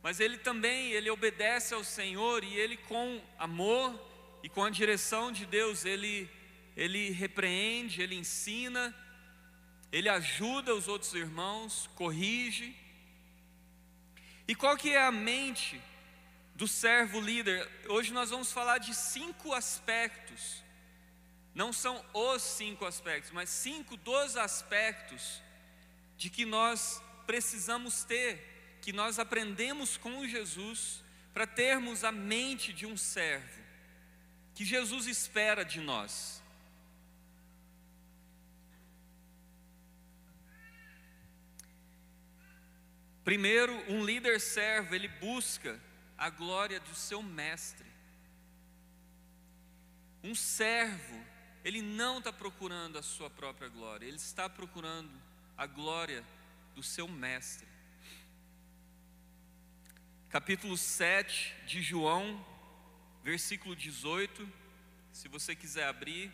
[0.03, 3.99] mas ele também, ele obedece ao Senhor e ele com amor
[4.43, 6.29] e com a direção de Deus, ele
[6.77, 8.95] ele repreende, ele ensina,
[9.91, 12.75] ele ajuda os outros irmãos, corrige.
[14.47, 15.81] E qual que é a mente
[16.57, 17.69] do servo líder?
[17.87, 20.63] Hoje nós vamos falar de cinco aspectos.
[21.53, 25.39] Não são os cinco aspectos, mas cinco dos aspectos
[26.17, 32.87] de que nós precisamos ter, que nós aprendemos com Jesus para termos a mente de
[32.87, 33.61] um servo,
[34.55, 36.41] que Jesus espera de nós.
[43.23, 45.79] Primeiro, um líder servo, ele busca
[46.17, 47.85] a glória do seu mestre.
[50.23, 51.23] Um servo,
[51.63, 55.11] ele não está procurando a sua própria glória, ele está procurando
[55.55, 56.23] a glória
[56.75, 57.67] do seu mestre.
[60.29, 62.45] Capítulo 7 de João,
[63.23, 64.51] versículo 18,
[65.13, 66.31] se você quiser abrir.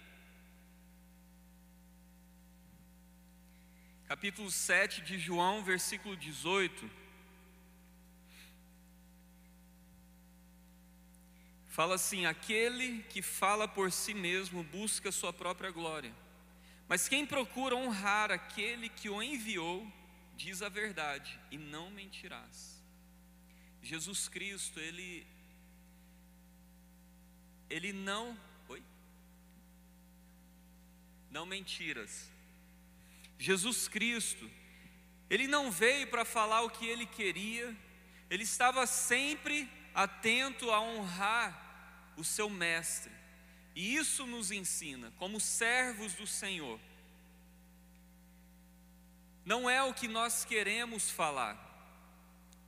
[4.08, 7.03] Capítulo 7 de João, versículo 18.
[11.74, 16.14] Fala assim: aquele que fala por si mesmo busca sua própria glória,
[16.88, 19.92] mas quem procura honrar aquele que o enviou,
[20.36, 22.80] diz a verdade e não mentirás.
[23.82, 25.26] Jesus Cristo, ele
[27.72, 28.84] ele não, oi?
[31.32, 32.32] Não mentiras.
[33.40, 34.48] Jesus Cristo,
[35.28, 37.76] ele não veio para falar o que ele queria,
[38.30, 41.63] ele estava sempre atento a honrar
[42.18, 43.12] o seu mestre.
[43.76, 46.80] E isso nos ensina, como servos do Senhor,
[49.46, 51.58] não é o que nós queremos falar,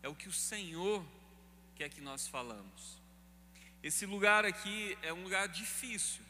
[0.04, 1.06] é o que o Senhor
[1.76, 3.02] quer que nós falamos.
[3.82, 6.24] Esse lugar aqui é um lugar difícil,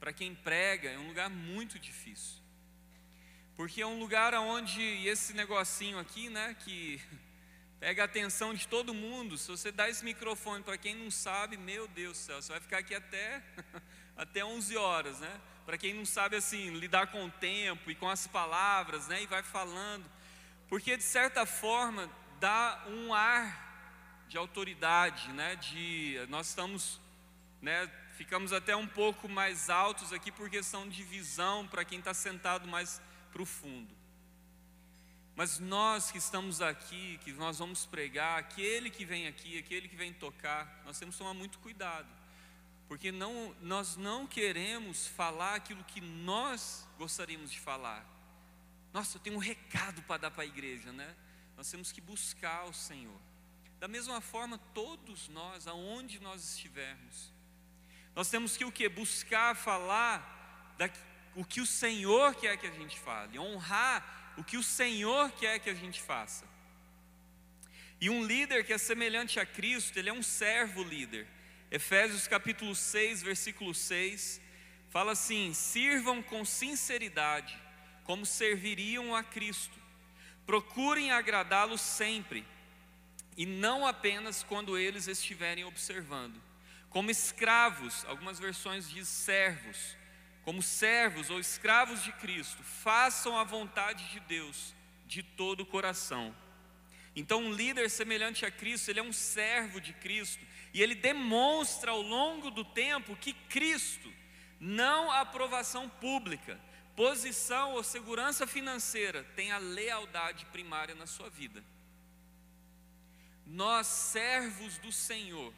[0.00, 2.42] para quem prega, é um lugar muito difícil,
[3.56, 7.00] porque é um lugar onde esse negocinho aqui, né, que
[7.80, 9.36] pega a atenção de todo mundo.
[9.36, 12.60] Se você dá esse microfone para quem não sabe, meu Deus do céu, você vai
[12.60, 13.42] ficar aqui até,
[14.16, 15.40] até 11 horas, né?
[15.64, 19.26] para quem não sabe assim, lidar com o tempo e com as palavras, né, e
[19.26, 20.08] vai falando,
[20.68, 22.08] porque de certa forma
[22.38, 27.00] dá um ar de autoridade, né, de nós estamos,
[27.60, 32.14] né, Ficamos até um pouco mais altos aqui por questão de visão para quem está
[32.14, 32.98] sentado mais
[33.30, 33.94] para o fundo.
[35.36, 39.94] Mas nós que estamos aqui, que nós vamos pregar, aquele que vem aqui, aquele que
[39.94, 42.08] vem tocar, nós temos que tomar muito cuidado.
[42.88, 48.02] Porque não, nós não queremos falar aquilo que nós gostaríamos de falar.
[48.94, 51.14] Nossa, eu tenho um recado para dar para a igreja, né?
[51.54, 53.20] Nós temos que buscar o Senhor.
[53.78, 57.30] Da mesma forma, todos nós, aonde nós estivermos,
[58.14, 58.88] nós temos que o que?
[58.88, 60.88] Buscar falar da,
[61.34, 65.58] o que o Senhor quer que a gente fale, honrar o que o Senhor quer
[65.58, 66.44] que a gente faça.
[68.00, 71.26] E um líder que é semelhante a Cristo, ele é um servo líder.
[71.70, 74.40] Efésios capítulo 6, versículo 6,
[74.90, 77.58] fala assim: sirvam com sinceridade,
[78.04, 79.78] como serviriam a Cristo.
[80.44, 82.46] Procurem agradá-lo sempre,
[83.36, 86.46] e não apenas quando eles estiverem observando
[86.96, 89.94] como escravos, algumas versões diz servos,
[90.46, 94.72] como servos ou escravos de Cristo, façam a vontade de Deus
[95.04, 96.32] de todo o coração.
[97.16, 101.90] Então, um líder semelhante a Cristo, ele é um servo de Cristo, e ele demonstra
[101.90, 104.08] ao longo do tempo que Cristo,
[104.60, 106.60] não a aprovação pública,
[106.94, 111.64] posição ou segurança financeira, tem a lealdade primária na sua vida.
[113.44, 115.52] Nós, servos do Senhor,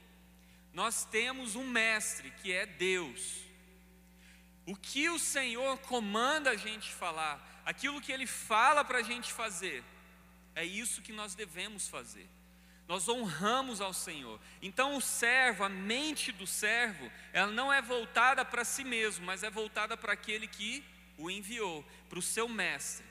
[0.72, 3.47] nós temos um mestre que é Deus.
[4.68, 9.32] O que o Senhor comanda a gente falar, aquilo que Ele fala para a gente
[9.32, 9.82] fazer,
[10.54, 12.28] é isso que nós devemos fazer.
[12.86, 14.38] Nós honramos ao Senhor.
[14.60, 19.42] Então o servo, a mente do servo, ela não é voltada para si mesmo, mas
[19.42, 20.84] é voltada para aquele que
[21.16, 23.06] o enviou, para o seu mestre.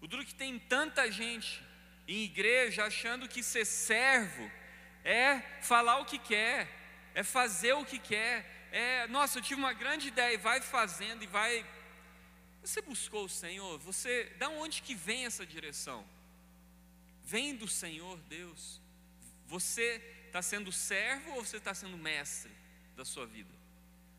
[0.00, 1.62] O duro que tem tanta gente
[2.08, 4.50] em igreja achando que ser servo
[5.04, 6.68] é falar o que quer,
[7.14, 11.22] é fazer o que quer, é, nossa, eu tive uma grande ideia, e vai fazendo
[11.22, 11.64] e vai.
[12.62, 13.78] Você buscou o Senhor?
[13.78, 16.04] Você, da onde que vem essa direção?
[17.24, 18.80] Vem do Senhor Deus.
[19.46, 22.52] Você está sendo servo ou você está sendo mestre
[22.96, 23.52] da sua vida?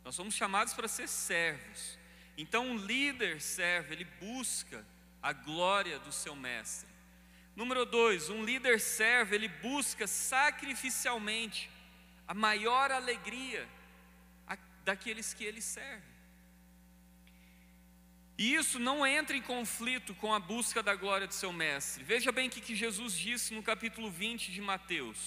[0.04, 2.00] Nós somos chamados para ser servos.
[2.38, 4.86] Então, um líder servo, ele busca
[5.22, 6.90] a glória do seu mestre.
[7.56, 11.70] Número dois, um líder servo, ele busca sacrificialmente
[12.28, 13.68] a maior alegria
[14.90, 16.10] daqueles que ele serve.
[18.42, 22.04] E isso não entra em conflito com a busca da glória do seu mestre.
[22.04, 25.20] Veja bem o que Jesus disse no capítulo 20 de Mateus,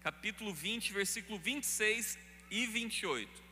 [0.00, 2.18] capítulo 20, versículo 26
[2.50, 3.42] e 28.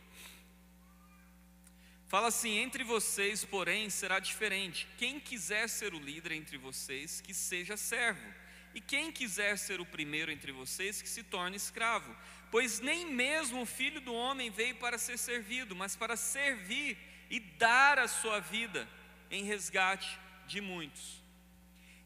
[2.08, 4.88] Fala assim: entre vocês, porém, será diferente.
[4.98, 8.28] Quem quiser ser o líder entre vocês, que seja servo.
[8.74, 12.16] E quem quiser ser o primeiro entre vocês, que se torne escravo.
[12.50, 16.98] Pois nem mesmo o filho do homem veio para ser servido, mas para servir
[17.30, 18.88] e dar a sua vida
[19.30, 21.22] em resgate de muitos.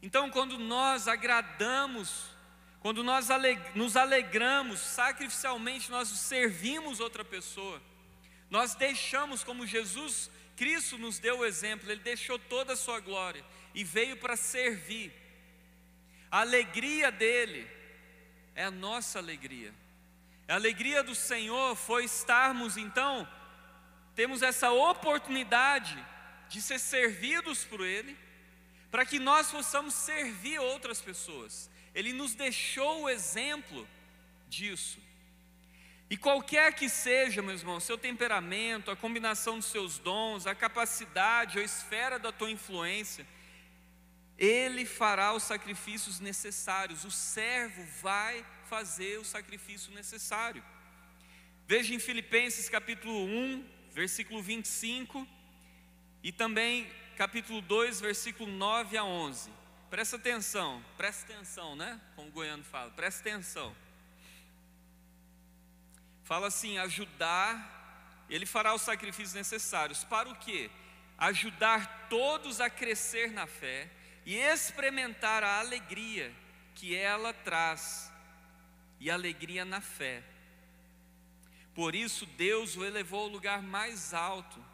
[0.03, 2.30] Então, quando nós agradamos,
[2.80, 3.28] quando nós
[3.74, 7.80] nos alegramos, sacrificialmente nós servimos outra pessoa
[8.55, 13.45] nós deixamos, como Jesus Cristo nos deu o exemplo, Ele deixou toda a sua glória
[13.74, 15.12] e veio para servir.
[16.30, 17.68] A alegria dele
[18.55, 19.74] é a nossa alegria.
[20.47, 23.26] A alegria do Senhor foi estarmos então,
[24.14, 25.97] temos essa oportunidade
[26.49, 28.16] de ser servidos por Ele,
[28.90, 31.70] para que nós possamos servir outras pessoas.
[31.95, 33.88] Ele nos deixou o exemplo
[34.49, 34.99] disso.
[36.09, 41.59] E qualquer que seja, meus irmãos, seu temperamento, a combinação dos seus dons, a capacidade,
[41.59, 43.26] a esfera da tua influência,
[44.36, 48.45] ele fará os sacrifícios necessários, o servo vai
[48.75, 50.61] fazer o sacrifício necessário.
[51.64, 55.25] Veja em Filipenses capítulo 1, versículo 25,
[56.25, 59.49] e também capítulo 2, versículo 9 a 11.
[59.89, 62.01] Presta atenção, presta atenção, né?
[62.16, 63.77] Como o goiano fala, presta atenção.
[66.25, 70.03] Fala assim: ajudar, ele fará os sacrifícios necessários.
[70.03, 70.68] Para o quê?
[71.16, 73.89] Ajudar todos a crescer na fé
[74.27, 76.35] e experimentar a alegria
[76.75, 78.12] que ela traz,
[79.05, 80.24] e alegria na fé.
[81.74, 84.64] Por isso, Deus o elevou ao lugar mais alto,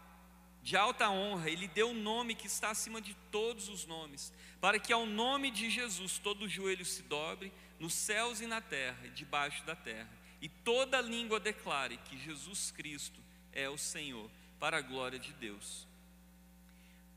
[0.63, 4.33] de alta honra, Ele deu o um nome que está acima de todos os nomes,
[4.61, 9.07] para que ao nome de Jesus todo joelho se dobre, nos céus e na terra,
[9.07, 13.21] e debaixo da terra e toda língua declare que Jesus Cristo
[13.53, 15.87] é o Senhor, para a glória de Deus.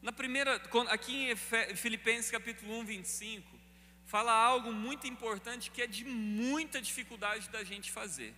[0.02, 1.36] Na primeira, aqui em
[1.76, 3.53] Filipenses capítulo 1, 25,
[4.14, 8.32] fala algo muito importante que é de muita dificuldade da gente fazer.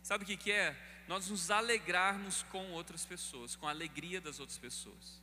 [0.00, 0.76] Sabe o que, que é?
[1.08, 5.20] nós nos alegrarmos com outras pessoas, com a alegria das outras pessoas.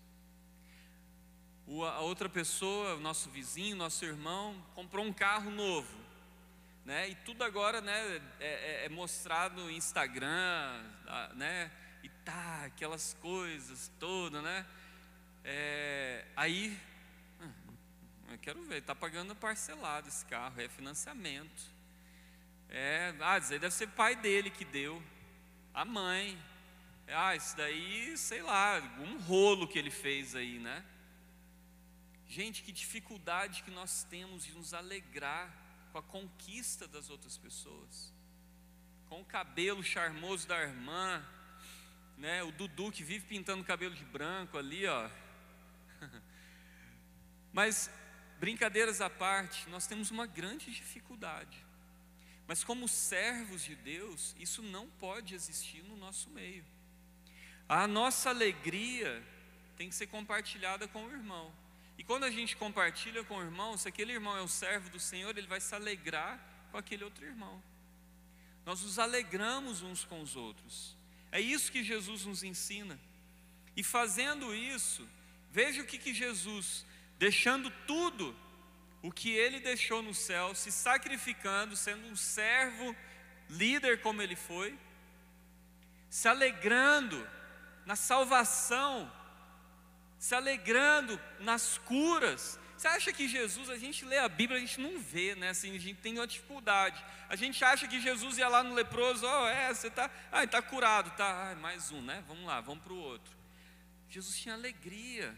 [1.94, 5.96] A outra pessoa, o nosso vizinho, nosso irmão, comprou um carro novo,
[6.84, 7.10] né?
[7.10, 10.84] E tudo agora, né, é, é, é mostrado no Instagram,
[11.36, 11.72] né?
[12.04, 14.66] E tá, aquelas coisas todas, né?
[15.44, 16.76] É, aí,
[18.30, 21.64] eu quero ver, está pagando parcelado esse carro, é financiamento.
[22.70, 25.02] É, ah, aí deve ser pai dele que deu,
[25.74, 26.38] a mãe.
[27.08, 30.84] Ah, isso daí, sei lá, um rolo que ele fez aí, né?
[32.28, 35.54] Gente, que dificuldade que nós temos de nos alegrar
[35.92, 38.12] com a conquista das outras pessoas.
[39.08, 41.24] Com o cabelo charmoso da irmã,
[42.18, 42.44] né?
[42.44, 45.10] O Dudu que vive pintando cabelo de branco ali, ó.
[47.54, 47.90] Mas
[48.40, 51.66] brincadeiras à parte, nós temos uma grande dificuldade.
[52.48, 56.64] Mas como servos de Deus, isso não pode existir no nosso meio.
[57.68, 59.24] A nossa alegria
[59.76, 61.52] tem que ser compartilhada com o irmão.
[61.98, 65.00] E quando a gente compartilha com o irmão, se aquele irmão é o servo do
[65.00, 66.40] Senhor, ele vai se alegrar
[66.72, 67.62] com aquele outro irmão.
[68.66, 70.96] Nós nos alegramos uns com os outros.
[71.32, 73.00] É isso que Jesus nos ensina.
[73.76, 75.08] E fazendo isso,
[75.52, 76.86] veja o que, que Jesus,
[77.18, 78.36] deixando tudo
[79.02, 82.96] o que ele deixou no céu, se sacrificando, sendo um servo,
[83.50, 84.78] líder como ele foi,
[86.10, 87.28] se alegrando
[87.86, 89.12] na salvação
[90.26, 92.60] se alegrando nas curas.
[92.76, 95.50] Você acha que Jesus, a gente lê a Bíblia, a gente não vê, né?
[95.50, 97.04] Assim, a gente tem uma dificuldade.
[97.30, 100.44] A gente acha que Jesus ia lá no leproso, ó, oh, é, você está, ah,
[100.44, 102.24] está curado, tá, mais um, né?
[102.28, 103.32] Vamos lá, vamos para o outro.
[104.10, 105.38] Jesus tinha alegria.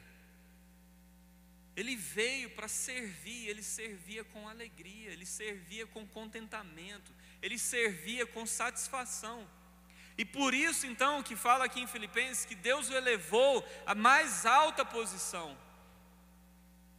[1.78, 8.48] Ele veio para servir, ele servia com alegria, ele servia com contentamento, ele servia com
[8.48, 9.48] satisfação.
[10.18, 14.44] E por isso, então, que fala aqui em Filipenses que Deus o elevou à mais
[14.44, 15.56] alta posição,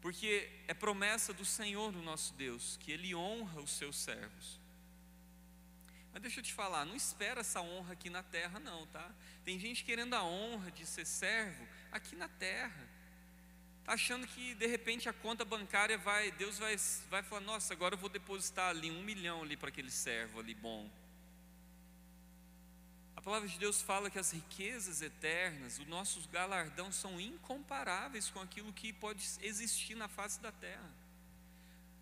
[0.01, 4.61] porque é promessa do Senhor, do nosso Deus, que Ele honra os seus servos.
[6.12, 9.11] Mas deixa eu te falar, não espera essa honra aqui na terra, não, tá?
[9.45, 12.88] Tem gente querendo a honra de ser servo aqui na terra.
[13.89, 16.76] Está achando que de repente a conta bancária vai, Deus vai,
[17.09, 20.55] vai falar, nossa, agora eu vou depositar ali um milhão ali para aquele servo ali
[20.55, 20.91] bom.
[23.16, 28.41] A palavra de Deus fala que as riquezas eternas, o nosso galardão são incomparáveis com
[28.43, 30.93] aquilo que pode existir na face da terra.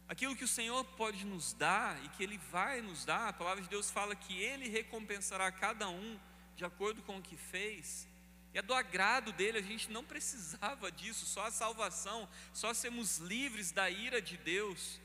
[0.09, 3.62] Aquilo que o Senhor pode nos dar e que Ele vai nos dar, a palavra
[3.62, 6.18] de Deus fala que Ele recompensará cada um
[6.57, 8.09] de acordo com o que fez.
[8.57, 13.70] É do agrado dele, a gente não precisava disso, só a salvação, só sermos livres
[13.70, 14.98] da ira de Deus.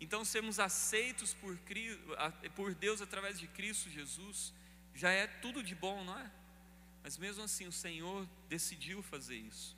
[0.00, 1.58] Então, sermos aceitos por,
[2.56, 4.54] por Deus através de Cristo Jesus
[4.94, 6.30] já é tudo de bom, não é?
[7.02, 9.76] Mas mesmo assim o Senhor decidiu fazer isso.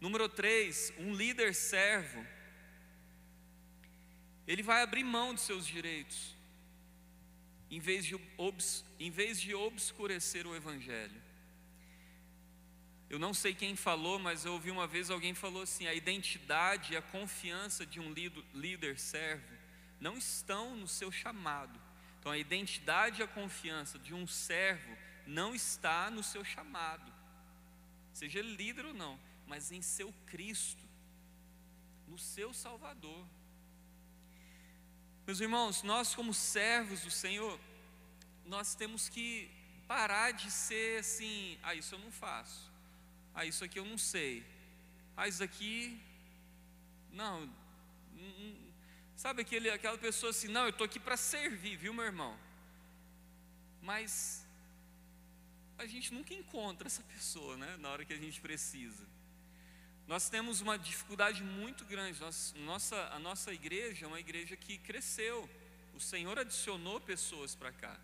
[0.00, 2.24] Número 3, um líder servo.
[4.46, 6.36] Ele vai abrir mão de seus direitos,
[7.70, 11.22] em vez de, obs, em vez de obscurecer o Evangelho.
[13.08, 16.92] Eu não sei quem falou, mas eu ouvi uma vez alguém falou assim: a identidade
[16.92, 18.12] e a confiança de um
[18.54, 19.54] líder servo
[20.00, 21.78] não estão no seu chamado,
[22.18, 24.96] então a identidade e a confiança de um servo
[25.26, 27.12] não está no seu chamado,
[28.12, 30.84] seja líder ou não, mas em seu Cristo,
[32.06, 33.26] no seu Salvador.
[35.30, 37.56] Meus irmãos, nós como servos do Senhor,
[38.44, 39.48] nós temos que
[39.86, 42.68] parar de ser assim, ah, isso eu não faço,
[43.32, 44.44] ah, isso aqui eu não sei,
[45.16, 46.02] ah, isso aqui,
[47.12, 47.48] não,
[49.14, 52.36] Sabe aquele, aquela pessoa assim, não, eu estou aqui para servir, viu, meu irmão?
[53.80, 54.44] Mas
[55.78, 59.06] a gente nunca encontra essa pessoa, né, na hora que a gente precisa.
[60.10, 62.20] Nós temos uma dificuldade muito grande.
[62.20, 65.48] Nós, nossa, a nossa igreja é uma igreja que cresceu.
[65.94, 67.96] O Senhor adicionou pessoas para cá.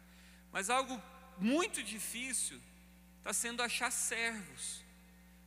[0.52, 1.02] Mas algo
[1.36, 2.58] muito difícil
[3.18, 4.84] está sendo achar servos,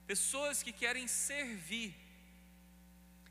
[0.05, 1.95] pessoas que querem servir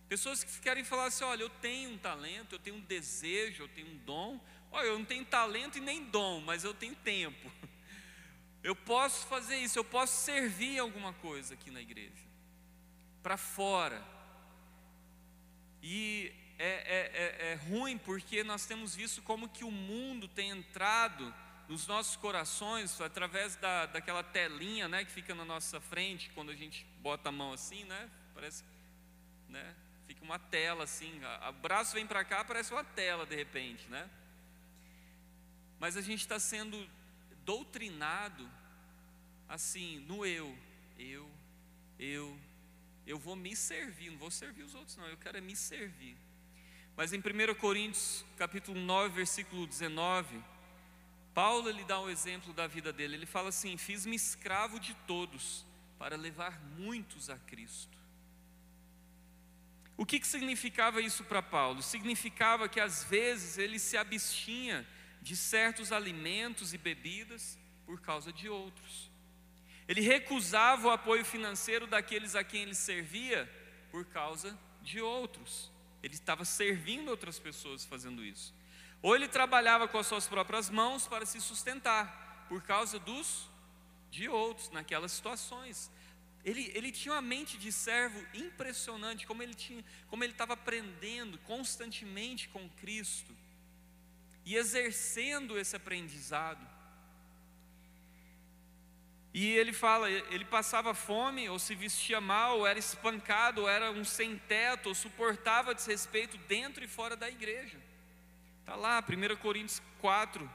[0.09, 3.69] Pessoas que querem falar assim: olha, eu tenho um talento, eu tenho um desejo, eu
[3.69, 4.41] tenho um dom.
[4.73, 7.53] Olha, eu não tenho talento e nem dom, mas eu tenho tempo.
[8.61, 12.28] Eu posso fazer isso, eu posso servir alguma coisa aqui na igreja,
[13.29, 14.03] para fora.
[15.83, 20.49] E é, é, é, é ruim porque nós temos visto como que o mundo tem
[20.49, 21.35] entrado
[21.69, 26.55] nos nossos corações através da, daquela telinha né, que fica na nossa frente quando a
[26.55, 28.11] gente bota a mão assim, né?
[28.33, 28.65] Parece,
[29.47, 29.77] né?
[30.07, 31.21] Fica uma tela assim,
[31.51, 34.09] o braço vem para cá, parece uma tela de repente, né?
[35.79, 36.89] Mas a gente está sendo
[37.45, 38.51] doutrinado
[39.47, 40.57] assim, no eu,
[40.99, 41.31] eu,
[41.99, 42.39] eu,
[43.09, 46.17] eu vou me servir, não vou servir os outros, não, eu quero é me servir.
[46.95, 50.45] Mas em 1 Coríntios, capítulo 9, versículo 19,
[51.33, 53.15] Paulo ele dá um exemplo da vida dele.
[53.15, 55.65] Ele fala assim: Fiz-me escravo de todos
[55.99, 57.97] para levar muitos a Cristo.
[59.97, 61.83] O que, que significava isso para Paulo?
[61.83, 64.87] Significava que às vezes ele se abstinha
[65.23, 69.11] de certos alimentos e bebidas por causa de outros.
[69.89, 73.51] Ele recusava o apoio financeiro daqueles a quem ele servia
[73.91, 75.73] por causa de outros.
[76.03, 78.55] Ele estava servindo outras pessoas fazendo isso.
[79.01, 83.49] Ou ele trabalhava com as suas próprias mãos para se sustentar por causa dos
[84.11, 85.91] de outros naquelas situações.
[86.45, 91.39] Ele, ele tinha uma mente de servo impressionante, como ele tinha, como ele estava aprendendo
[91.39, 93.35] constantemente com Cristo
[94.45, 96.78] e exercendo esse aprendizado.
[99.33, 103.91] E ele fala, ele passava fome, ou se vestia mal, ou era espancado, ou era
[103.91, 107.79] um sem teto, ou suportava desrespeito dentro e fora da igreja.
[108.61, 110.51] Está lá, 1 Coríntios 4,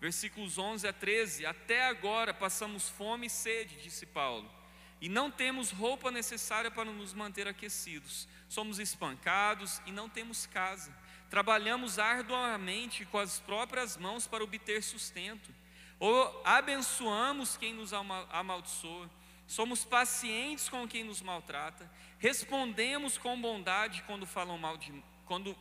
[0.00, 1.46] versículos 11 a 13.
[1.46, 4.58] Até agora passamos fome e sede, disse Paulo
[5.00, 8.26] e não temos roupa necessária para nos manter aquecidos.
[8.48, 10.94] Somos espancados e não temos casa.
[11.30, 15.54] Trabalhamos arduamente com as próprias mãos para obter sustento.
[15.98, 19.10] Ou abençoamos quem nos amaldiçoa.
[19.46, 21.90] Somos pacientes com quem nos maltrata.
[22.18, 24.92] Respondemos com bondade quando falam mal de,
[25.24, 25.56] quando,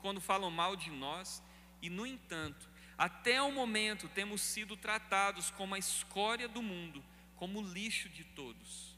[0.00, 1.42] quando falam mal de nós.
[1.80, 7.02] E, no entanto, até o momento temos sido tratados como a escória do mundo
[7.42, 8.96] como lixo de todos.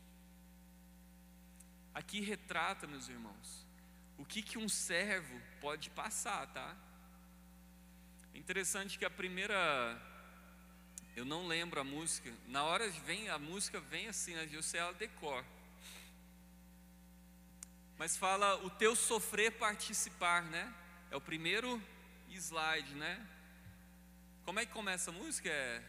[1.94, 3.66] Aqui retrata, meus irmãos,
[4.18, 6.76] o que, que um servo pode passar, tá?
[8.34, 9.56] É interessante que a primeira,
[11.16, 14.48] eu não lembro a música, na hora vem a música vem assim, né?
[14.52, 15.44] eu sei ela decor.
[17.96, 20.72] Mas fala o teu sofrer participar, né?
[21.10, 21.80] É o primeiro
[22.30, 23.24] slide, né?
[24.44, 25.48] Como é que começa a música?
[25.48, 25.82] É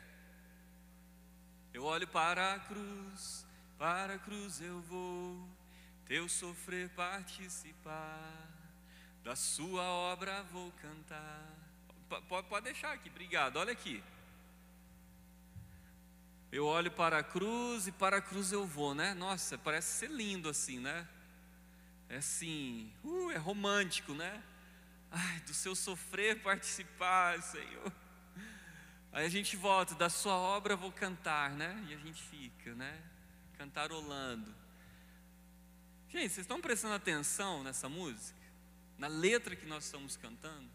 [1.76, 3.46] eu olho para a cruz,
[3.78, 5.46] para a cruz eu vou,
[6.06, 8.48] teu sofrer participar,
[9.22, 11.54] da sua obra vou cantar.
[12.30, 13.58] Pode, pode deixar aqui, obrigado.
[13.58, 14.02] Olha aqui.
[16.56, 19.14] Eu olho para a cruz e para a cruz eu vou, né?
[19.14, 21.06] Nossa, parece ser lindo assim, né?
[22.08, 24.41] É assim, uh, é romântico, né?
[25.12, 27.91] Ai, do seu sofrer participar, Senhor.
[29.12, 31.86] Aí a gente volta, da sua obra vou cantar, né?
[31.89, 33.01] E a gente fica, né?
[33.58, 34.56] Cantarolando.
[36.08, 38.39] Gente, vocês estão prestando atenção nessa música?
[38.97, 40.70] Na letra que nós estamos cantando?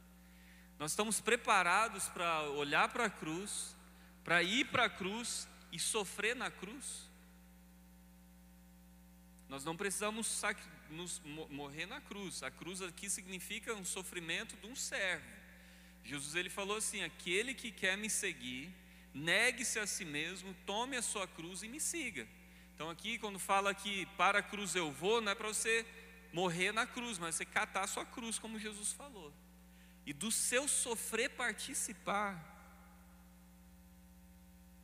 [0.78, 3.74] Nós estamos preparados para olhar para a cruz,
[4.22, 7.08] para ir para a cruz e sofrer na cruz?
[9.48, 10.42] Nós não precisamos
[10.90, 12.42] nos morrer na cruz.
[12.42, 15.26] A cruz aqui significa um sofrimento de um servo.
[16.04, 18.72] Jesus ele falou assim: aquele que quer me seguir,
[19.12, 22.28] negue-se a si mesmo, tome a sua cruz e me siga.
[22.74, 25.84] Então aqui quando fala que para a cruz eu vou, não é para você
[26.32, 29.32] morrer na cruz, mas você catar a sua cruz, como Jesus falou.
[30.06, 32.40] E do seu sofrer participar.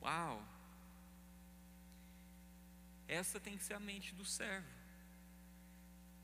[0.03, 0.56] Uau!
[3.09, 4.67] Essa tem que ser a mente do servo.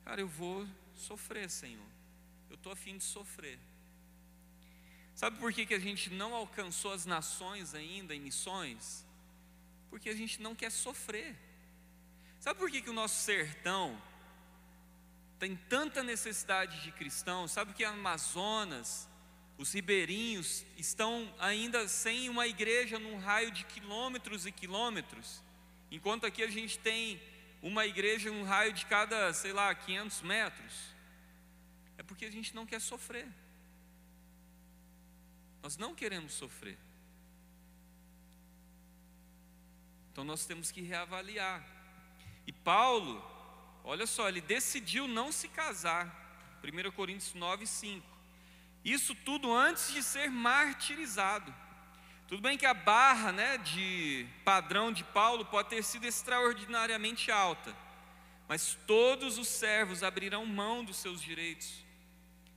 [0.05, 1.87] Cara, eu vou sofrer, Senhor.
[2.51, 3.59] Eu estou afim de sofrer.
[5.15, 9.05] Sabe por que, que a gente não alcançou as nações ainda em missões?
[9.91, 11.37] Porque a gente não quer sofrer.
[12.41, 14.01] Sabe por que, que o nosso sertão
[15.39, 17.53] tem tanta necessidade de cristãos?
[17.53, 19.09] Sabe que Amazonas,
[19.59, 25.43] os ribeirinhos estão ainda sem uma igreja num raio de quilômetros e quilômetros,
[25.95, 27.21] enquanto aqui a gente tem
[27.63, 30.75] uma igreja num raio de cada, sei lá, 500 metros.
[31.97, 33.29] É porque a gente não quer sofrer.
[35.63, 36.77] Nós não queremos sofrer.
[40.11, 41.65] Então nós temos que reavaliar.
[42.47, 43.23] E Paulo,
[43.85, 46.21] olha só, ele decidiu não se casar.
[46.65, 48.07] 1 Coríntios 9, 5.
[48.85, 51.55] Isso tudo antes de ser martirizado.
[52.33, 57.77] Tudo bem que a barra né, de padrão de Paulo pode ter sido extraordinariamente alta,
[58.49, 61.85] mas todos os servos abrirão mão dos seus direitos,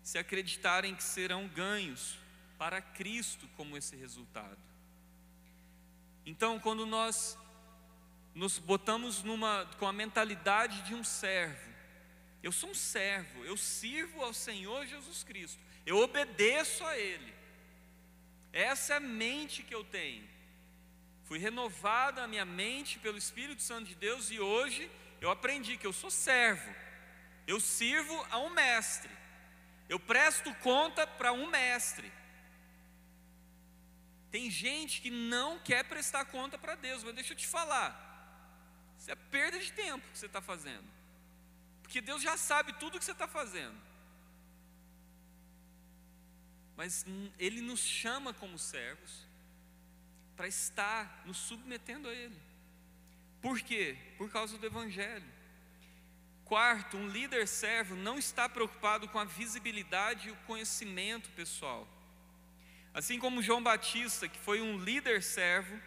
[0.01, 2.17] se acreditarem que serão ganhos
[2.57, 4.57] para Cristo como esse resultado.
[6.25, 7.37] Então, quando nós
[8.33, 11.69] nos botamos numa com a mentalidade de um servo,
[12.41, 17.34] eu sou um servo, eu sirvo ao Senhor Jesus Cristo, eu obedeço a Ele.
[18.55, 20.25] Essa é a mente que eu tenho.
[21.25, 24.89] Fui renovada a minha mente pelo Espírito Santo de Deus e hoje
[25.19, 26.73] eu aprendi que eu sou servo.
[27.45, 29.11] Eu sirvo a um mestre.
[29.89, 32.09] Eu presto conta para um mestre.
[34.31, 37.89] Tem gente que não quer prestar conta para Deus, mas deixa eu te falar.
[38.97, 40.87] Isso é perda de tempo que você está fazendo.
[41.83, 43.84] Porque Deus já sabe tudo que você está fazendo.
[46.75, 47.05] Mas
[47.39, 49.25] Ele nos chama como servos
[50.35, 52.37] para estar nos submetendo a Ele.
[53.41, 53.97] Por quê?
[54.17, 55.35] Por causa do Evangelho.
[56.43, 61.87] Quarto, um líder servo não está preocupado com a visibilidade e o conhecimento pessoal.
[62.93, 65.79] Assim como João Batista, que foi um líder servo,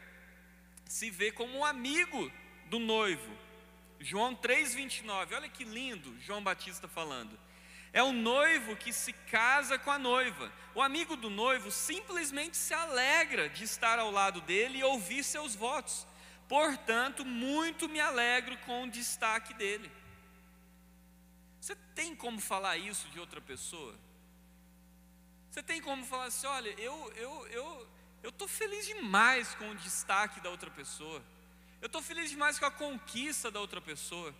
[0.84, 2.30] se vê como um amigo
[2.66, 3.36] do noivo.
[4.00, 7.38] João 3,29, olha que lindo João Batista falando.
[7.92, 10.52] É o noivo que se casa com a noiva.
[10.74, 15.54] O amigo do noivo simplesmente se alegra de estar ao lado dele e ouvir seus
[15.54, 16.06] votos.
[16.48, 19.90] Portanto, muito me alegro com o destaque dele.
[21.60, 23.94] Você tem como falar isso de outra pessoa?
[25.50, 27.88] Você tem como falar assim, olha, eu eu eu
[28.22, 31.22] eu tô feliz demais com o destaque da outra pessoa.
[31.80, 34.34] Eu estou feliz demais com a conquista da outra pessoa.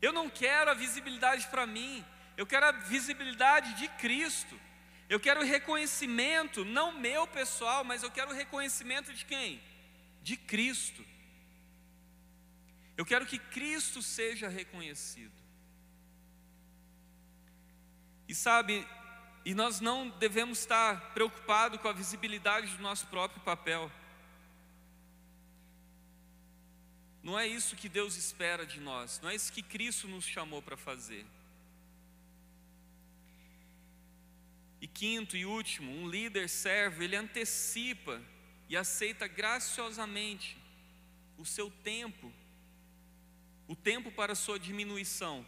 [0.00, 2.04] Eu não quero a visibilidade para mim,
[2.38, 4.58] eu quero a visibilidade de Cristo.
[5.08, 9.60] Eu quero o reconhecimento, não meu pessoal, mas eu quero o reconhecimento de quem?
[10.22, 11.04] De Cristo.
[12.96, 15.32] Eu quero que Cristo seja reconhecido.
[18.28, 18.86] E sabe,
[19.44, 23.90] e nós não devemos estar preocupados com a visibilidade do nosso próprio papel.
[27.20, 30.62] Não é isso que Deus espera de nós, não é isso que Cristo nos chamou
[30.62, 31.26] para fazer.
[34.80, 38.22] E quinto e último, um líder servo, ele antecipa
[38.68, 40.56] e aceita graciosamente
[41.36, 42.32] o seu tempo,
[43.66, 45.44] o tempo para a sua diminuição.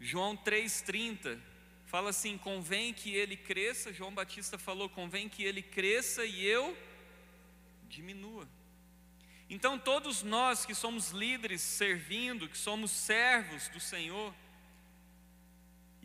[0.00, 1.40] João 3,30
[1.86, 6.76] fala assim: convém que ele cresça, João Batista falou: convém que ele cresça e eu
[7.88, 8.48] diminua.
[9.48, 14.34] Então, todos nós que somos líderes servindo, que somos servos do Senhor,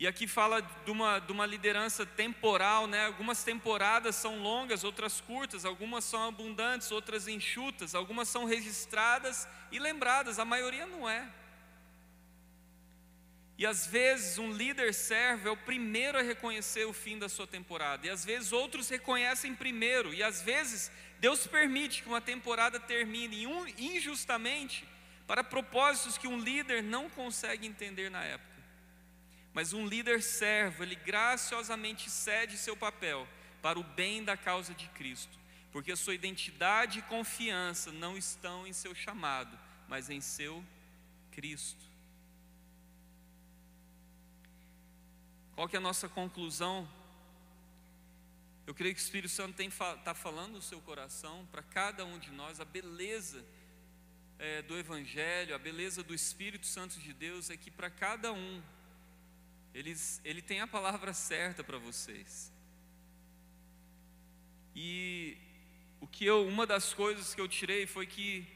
[0.02, 3.06] e aqui fala de uma, de uma liderança temporal, né?
[3.06, 9.78] Algumas temporadas são longas, outras curtas, algumas são abundantes, outras enxutas, algumas são registradas e
[9.78, 11.30] lembradas, a maioria não é.
[13.56, 17.46] E às vezes um líder servo é o primeiro a reconhecer o fim da sua
[17.46, 20.90] temporada, e às vezes outros reconhecem primeiro, e às vezes
[21.20, 23.46] Deus permite que uma temporada termine
[23.78, 24.84] injustamente
[25.28, 28.51] para propósitos que um líder não consegue entender na época.
[29.52, 33.28] Mas um líder servo, ele graciosamente cede seu papel
[33.60, 35.38] para o bem da causa de Cristo,
[35.70, 40.64] porque a sua identidade e confiança não estão em seu chamado, mas em seu
[41.30, 41.84] Cristo.
[45.54, 46.88] Qual que é a nossa conclusão?
[48.66, 52.30] Eu creio que o Espírito Santo está falando no seu coração para cada um de
[52.30, 53.44] nós a beleza
[54.38, 58.62] é, do Evangelho, a beleza do Espírito Santo de Deus é que para cada um
[59.74, 62.52] eles, ele tem a palavra certa para vocês.
[64.74, 65.36] E
[66.00, 68.46] o que eu, uma das coisas que eu tirei foi que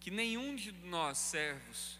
[0.00, 1.98] que nenhum de nós servos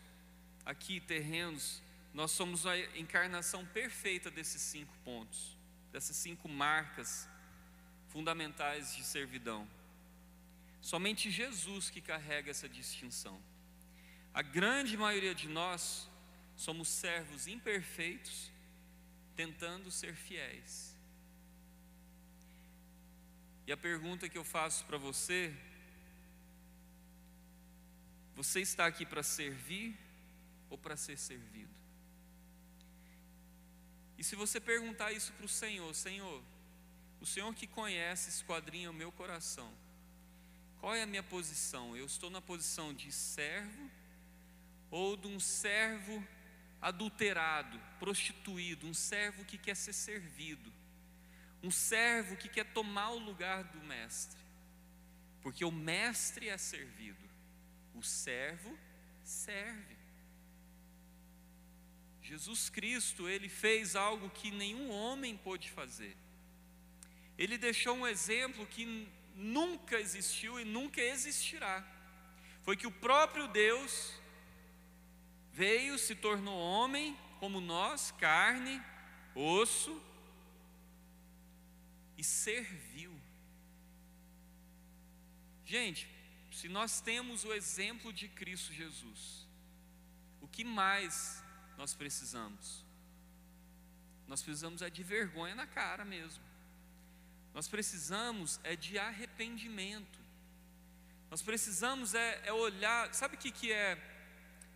[0.65, 1.83] aqui terrenos,
[2.15, 5.57] nós somos a encarnação perfeita desses cinco pontos,
[5.93, 7.29] dessas cinco marcas
[8.09, 9.69] fundamentais de servidão.
[10.81, 13.39] Somente Jesus que carrega essa distinção.
[14.33, 16.08] A grande maioria de nós
[16.59, 18.51] somos servos imperfeitos
[19.37, 20.93] tentando ser fiéis.
[23.65, 25.55] E a pergunta que eu faço para você:
[28.35, 29.97] você está aqui para servir
[30.69, 31.73] ou para ser servido?
[34.19, 36.43] E se você perguntar isso para o Senhor, Senhor,
[37.21, 39.73] o Senhor que conhece, esquadrinha o meu coração,
[40.81, 41.97] qual é a minha posição?
[41.97, 43.89] Eu estou na posição de servo
[44.91, 46.27] ou de um servo
[46.81, 50.73] adulterado, prostituído, um servo que quer ser servido,
[51.63, 54.41] um servo que quer tomar o lugar do mestre,
[55.43, 57.29] porque o mestre é servido,
[57.95, 58.79] o servo
[59.25, 59.97] serve.
[62.23, 66.15] Jesus Cristo, ele fez algo que nenhum homem pôde fazer.
[67.39, 71.87] Ele deixou um exemplo que nunca existiu e nunca existirá.
[72.63, 74.13] Foi que o próprio Deus
[75.59, 78.81] veio, se tornou homem como nós, carne,
[79.35, 80.01] osso,
[82.17, 83.13] e serviu.
[85.65, 86.09] Gente,
[86.53, 89.49] se nós temos o exemplo de Cristo Jesus,
[90.41, 91.43] o que mais
[91.77, 92.85] nós precisamos?
[94.29, 96.45] Nós precisamos é de vergonha na cara mesmo.
[97.53, 100.21] Nós precisamos é de arrependimento.
[101.31, 103.13] Nós precisamos é, é olhar.
[103.13, 104.08] Sabe o que, que é?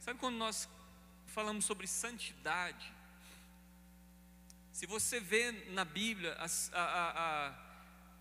[0.03, 0.69] Sabe quando nós
[1.27, 2.93] falamos sobre santidade?
[4.73, 7.53] Se você vê na Bíblia, a, a,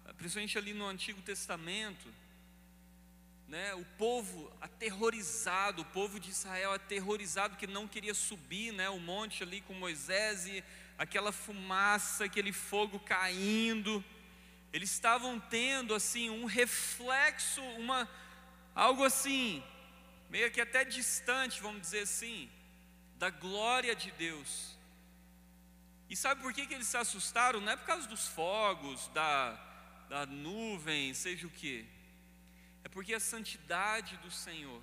[0.05, 2.07] a, principalmente ali no Antigo Testamento,
[3.47, 8.99] né, o povo aterrorizado, o povo de Israel aterrorizado que não queria subir né, o
[8.99, 10.63] monte ali com Moisés e
[10.99, 14.05] aquela fumaça, aquele fogo caindo.
[14.71, 18.07] Eles estavam tendo assim um reflexo, uma
[18.75, 19.63] algo assim,
[20.31, 22.49] meio que até distante, vamos dizer assim,
[23.17, 24.77] da glória de Deus.
[26.09, 27.59] E sabe por que, que eles se assustaram?
[27.59, 29.53] Não é por causa dos fogos, da,
[30.07, 31.85] da nuvem, seja o que.
[32.81, 34.81] É porque a santidade do Senhor,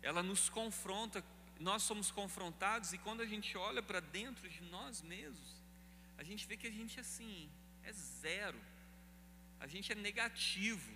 [0.00, 1.22] ela nos confronta,
[1.60, 5.62] nós somos confrontados, e quando a gente olha para dentro de nós mesmos,
[6.16, 7.50] a gente vê que a gente assim,
[7.82, 8.60] é zero,
[9.60, 10.92] a gente é negativo,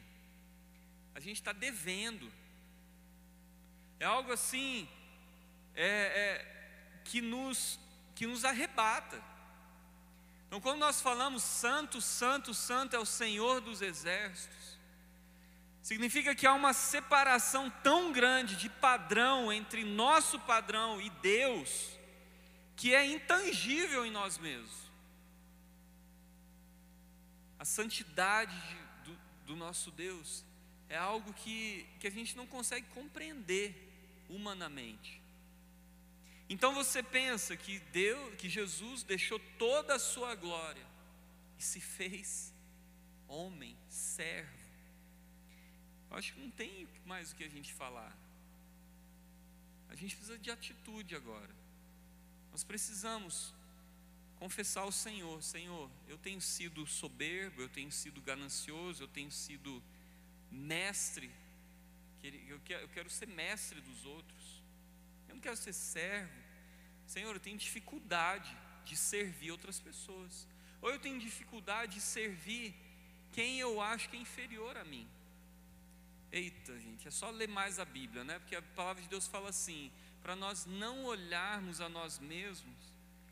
[1.15, 2.33] a gente está devendo.
[4.01, 4.89] É algo assim,
[5.75, 7.79] é, é, que nos
[8.19, 9.23] que nos arrebata.
[10.49, 14.77] Então, quando nós falamos santo, santo, santo é o Senhor dos exércitos,
[15.81, 21.97] significa que há uma separação tão grande de padrão entre nosso padrão e Deus,
[22.75, 24.91] que é intangível em nós mesmos.
[27.57, 30.45] A santidade do, do nosso Deus
[30.89, 33.88] é algo que, que a gente não consegue compreender
[34.29, 35.21] humanamente.
[36.49, 40.87] Então você pensa que Deus, que Jesus deixou toda a sua glória
[41.59, 42.53] e se fez
[43.27, 44.59] homem, servo.
[46.11, 48.17] Eu acho que não tem mais o que a gente falar.
[49.91, 51.55] A gente precisa de atitude agora.
[52.51, 53.53] Nós precisamos
[54.37, 59.83] confessar ao Senhor: Senhor, eu tenho sido soberbo, eu tenho sido ganancioso, eu tenho sido
[60.51, 61.31] mestre.
[62.23, 64.63] Eu quero ser mestre dos outros.
[65.29, 66.33] Eu não quero ser servo.
[67.07, 70.47] Senhor, eu tenho dificuldade de servir outras pessoas.
[70.81, 72.75] Ou eu tenho dificuldade de servir
[73.33, 75.09] quem eu acho que é inferior a mim.
[76.31, 78.39] Eita, gente, é só ler mais a Bíblia, né?
[78.39, 79.91] Porque a palavra de Deus fala assim:
[80.23, 82.77] para nós não olharmos a nós mesmos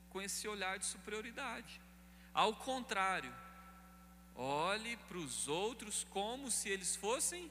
[0.08, 1.80] com esse olhar de superioridade.
[2.32, 3.34] Ao contrário,
[4.34, 7.50] olhe para os outros como se eles fossem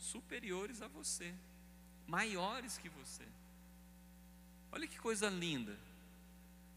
[0.00, 1.32] superiores a você,
[2.06, 3.24] maiores que você.
[4.72, 5.78] Olha que coisa linda.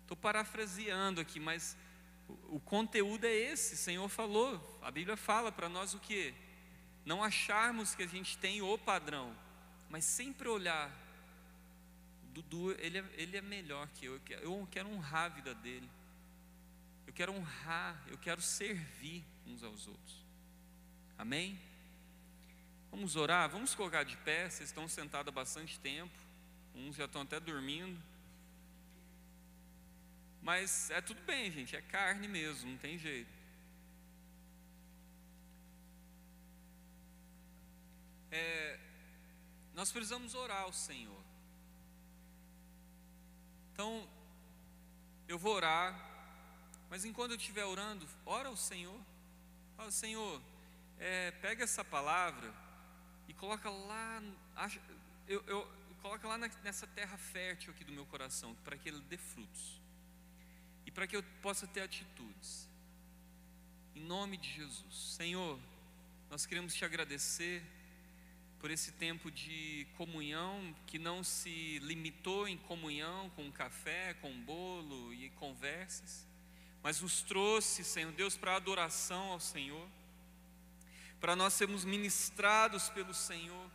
[0.02, 1.78] Estou parafraseando aqui, mas
[2.50, 3.76] o, conteúdo é esse.
[3.76, 6.34] O Senhor falou, a Bíblia fala para nós o que?
[7.06, 9.36] Não acharmos que a gente tem o padrão,
[9.90, 10.92] mas sempre olhar.
[12.34, 14.20] Dudu, ele é, ele é melhor que eu.
[14.42, 15.90] Eu quero honrar a vida dele.
[17.06, 20.26] Eu quero honrar, eu quero servir uns aos outros.
[21.18, 21.60] Amém?
[22.94, 24.48] Vamos orar, vamos colocar de pé.
[24.48, 26.14] Vocês estão sentados há bastante tempo.
[26.76, 28.00] Uns já estão até dormindo.
[30.44, 33.34] Mas é tudo bem, gente, é carne mesmo, não tem jeito.
[38.30, 38.80] É,
[39.74, 41.24] nós precisamos orar ao Senhor.
[43.74, 44.08] Então,
[45.28, 46.00] eu vou orar,
[46.92, 49.02] mas enquanto eu estiver orando, ora ao Senhor.
[49.76, 50.40] Fala, Senhor,
[51.00, 52.63] é, pega essa palavra
[53.28, 54.22] e coloca lá.
[55.28, 55.72] Eu, eu,
[56.02, 59.82] coloca lá nessa terra fértil aqui do meu coração, para que ele dê frutos.
[60.86, 62.68] E para que eu possa ter atitudes.
[63.96, 65.14] Em nome de Jesus.
[65.16, 65.60] Senhor,
[66.30, 67.64] nós queremos te agradecer
[68.60, 75.14] por esse tempo de comunhão que não se limitou em comunhão com café, com bolo
[75.14, 76.26] e conversas,
[76.82, 79.86] mas nos trouxe, Senhor Deus, para adoração ao Senhor,
[81.24, 83.72] para nós sermos ministrados pelo Senhor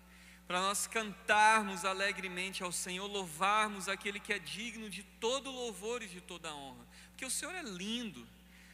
[0.48, 6.06] para nós cantarmos alegremente ao Senhor, louvarmos aquele que é digno de todo louvor e
[6.06, 8.26] de toda honra, porque o Senhor é lindo,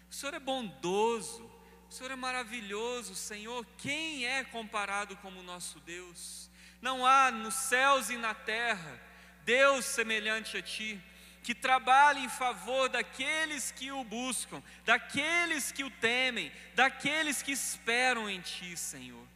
[0.09, 1.51] o Senhor é bondoso,
[1.91, 3.67] o Senhor é maravilhoso, Senhor.
[3.77, 6.49] Quem é comparado como o nosso Deus?
[6.81, 9.03] Não há nos céus e na terra
[9.45, 11.03] Deus semelhante a Ti,
[11.45, 18.31] que trabalhe em favor daqueles que o buscam, daqueles que o temem, daqueles que esperam
[18.31, 19.27] em Ti, Senhor.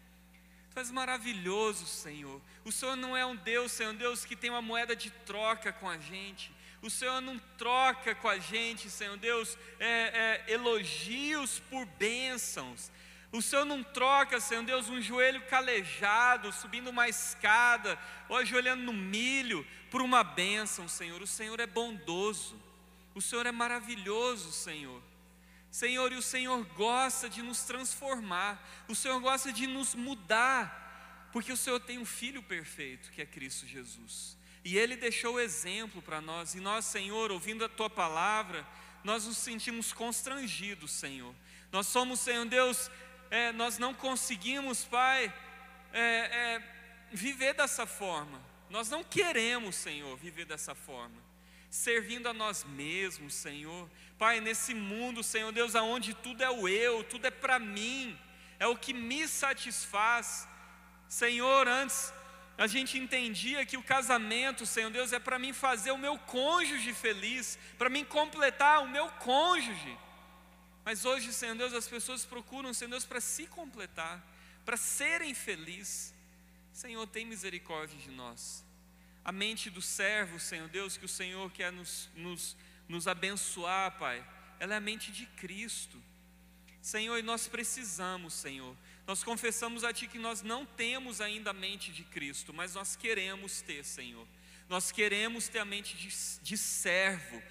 [0.73, 2.41] Tu és maravilhoso, Senhor.
[2.65, 5.71] O Senhor não é um Deus, Senhor, um Deus que tem uma moeda de troca
[5.71, 6.51] com a gente.
[6.81, 12.91] O Senhor não troca com a gente, Senhor Deus, é, é, elogios por bênçãos.
[13.31, 17.99] O Senhor não troca, Senhor Deus, um joelho calejado, subindo uma escada,
[18.29, 21.21] ou ajoelhando no milho, por uma bênção, Senhor.
[21.21, 22.59] O Senhor é bondoso,
[23.15, 25.03] o Senhor é maravilhoso, Senhor.
[25.71, 31.53] Senhor, e o Senhor gosta de nos transformar, o Senhor gosta de nos mudar, porque
[31.53, 34.39] o Senhor tem um filho perfeito, que é Cristo Jesus.
[34.65, 38.67] E Ele deixou o exemplo para nós, e nós, Senhor, ouvindo a Tua palavra,
[39.05, 41.35] nós nos sentimos constrangidos, Senhor.
[41.71, 42.91] Nós somos, Senhor Deus,
[43.31, 45.33] é, nós não conseguimos, Pai,
[45.93, 46.63] é, é,
[47.13, 48.41] viver dessa forma.
[48.71, 51.17] Nós não queremos, Senhor, viver dessa forma.
[51.71, 53.89] Servindo a nós mesmos, Senhor.
[54.19, 58.19] Pai, nesse mundo, Senhor Deus, aonde tudo é o eu, tudo é para mim,
[58.59, 60.49] é o que me satisfaz.
[61.09, 62.13] Senhor, antes
[62.59, 66.93] a gente entendia que o casamento, Senhor Deus, é para mim fazer o meu cônjuge
[66.93, 69.97] feliz, para mim completar o meu cônjuge.
[70.89, 74.27] Mas hoje, Senhor Deus, as pessoas procuram, Senhor Deus, para se completar,
[74.65, 76.15] para serem felizes.
[76.73, 78.65] Senhor, tem misericórdia de nós.
[79.23, 82.57] A mente do servo, Senhor Deus, que o Senhor quer nos, nos,
[82.89, 84.27] nos abençoar, Pai,
[84.59, 86.03] ela é a mente de Cristo.
[86.81, 88.75] Senhor, e nós precisamos, Senhor.
[89.07, 92.97] Nós confessamos a Ti que nós não temos ainda a mente de Cristo, mas nós
[92.97, 94.27] queremos ter, Senhor.
[94.71, 96.09] Nós queremos ter a mente de,
[96.41, 97.43] de servo.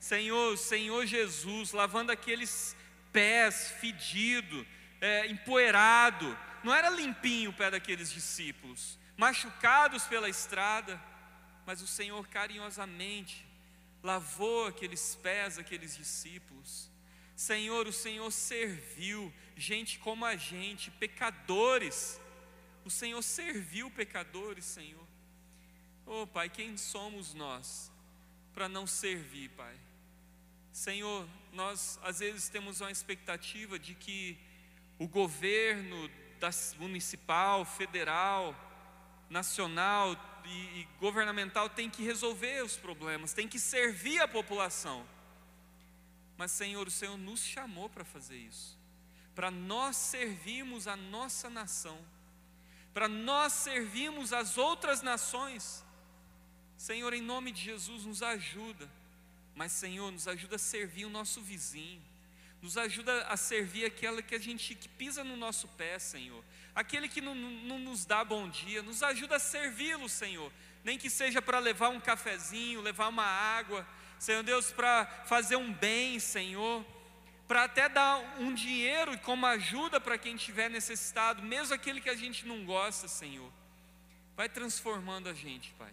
[0.00, 2.75] Senhor, Senhor Jesus, lavando aqueles
[3.16, 4.66] pés fedido,
[5.00, 6.38] é, empoeirado.
[6.62, 11.02] Não era limpinho o pé daqueles discípulos, machucados pela estrada,
[11.64, 13.46] mas o Senhor carinhosamente
[14.02, 16.90] lavou aqueles pés, aqueles discípulos.
[17.34, 22.20] Senhor, o Senhor serviu gente como a gente, pecadores.
[22.84, 25.06] O Senhor serviu pecadores, Senhor.
[26.04, 27.90] Oh, Pai, quem somos nós
[28.52, 29.74] para não servir, Pai?
[30.76, 34.38] Senhor, nós às vezes temos uma expectativa de que
[34.98, 36.10] o governo
[36.78, 38.54] municipal, federal,
[39.30, 45.08] nacional e, e governamental tem que resolver os problemas, tem que servir a população.
[46.36, 48.78] Mas, Senhor, o Senhor nos chamou para fazer isso,
[49.34, 51.98] para nós servirmos a nossa nação,
[52.92, 55.82] para nós servirmos as outras nações.
[56.76, 58.86] Senhor, em nome de Jesus, nos ajuda
[59.56, 62.02] mas, Senhor, nos ajuda a servir o nosso vizinho.
[62.60, 66.44] Nos ajuda a servir aquela que a gente que pisa no nosso pé, Senhor.
[66.74, 70.52] Aquele que não, não nos dá bom dia, nos ajuda a servi-lo, Senhor.
[70.84, 73.88] Nem que seja para levar um cafezinho, levar uma água,
[74.18, 76.84] Senhor Deus, para fazer um bem, Senhor.
[77.48, 82.16] Para até dar um dinheiro como ajuda para quem tiver necessitado, mesmo aquele que a
[82.16, 83.50] gente não gosta, Senhor.
[84.36, 85.92] Vai transformando a gente, Pai.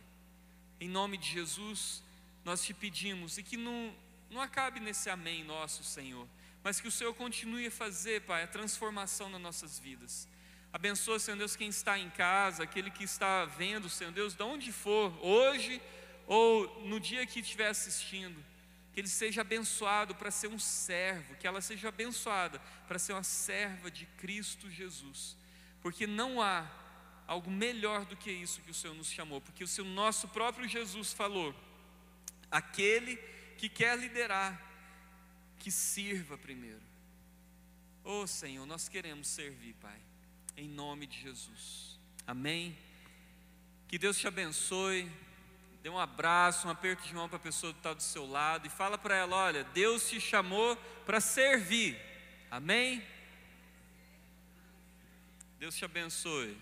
[0.81, 2.02] Em nome de Jesus
[2.43, 3.95] nós te pedimos, e que não,
[4.29, 6.27] não acabe nesse amém nosso, Senhor,
[6.63, 10.27] mas que o Senhor continue a fazer, Pai, a transformação nas nossas vidas.
[10.71, 14.71] Abençoa, Senhor Deus, quem está em casa, aquele que está vendo, Senhor Deus, de onde
[14.71, 15.81] for, hoje
[16.25, 18.43] ou no dia que estiver assistindo,
[18.93, 23.23] que ele seja abençoado para ser um servo, que ela seja abençoada para ser uma
[23.23, 25.37] serva de Cristo Jesus,
[25.81, 26.67] porque não há
[27.27, 30.67] algo melhor do que isso que o Senhor nos chamou, porque o seu nosso próprio
[30.67, 31.53] Jesus falou
[32.53, 33.17] aquele
[33.57, 34.61] que quer liderar,
[35.57, 36.83] que sirva primeiro.
[38.03, 39.99] Oh Senhor, nós queremos servir, Pai,
[40.55, 41.99] em nome de Jesus.
[42.27, 42.77] Amém.
[43.87, 45.11] Que Deus te abençoe.
[45.81, 48.67] Dê um abraço, um aperto de mão para a pessoa que está do seu lado
[48.67, 50.75] e fala para ela: olha, Deus te chamou
[51.05, 51.99] para servir.
[52.51, 53.03] Amém?
[55.59, 56.57] Deus te abençoe.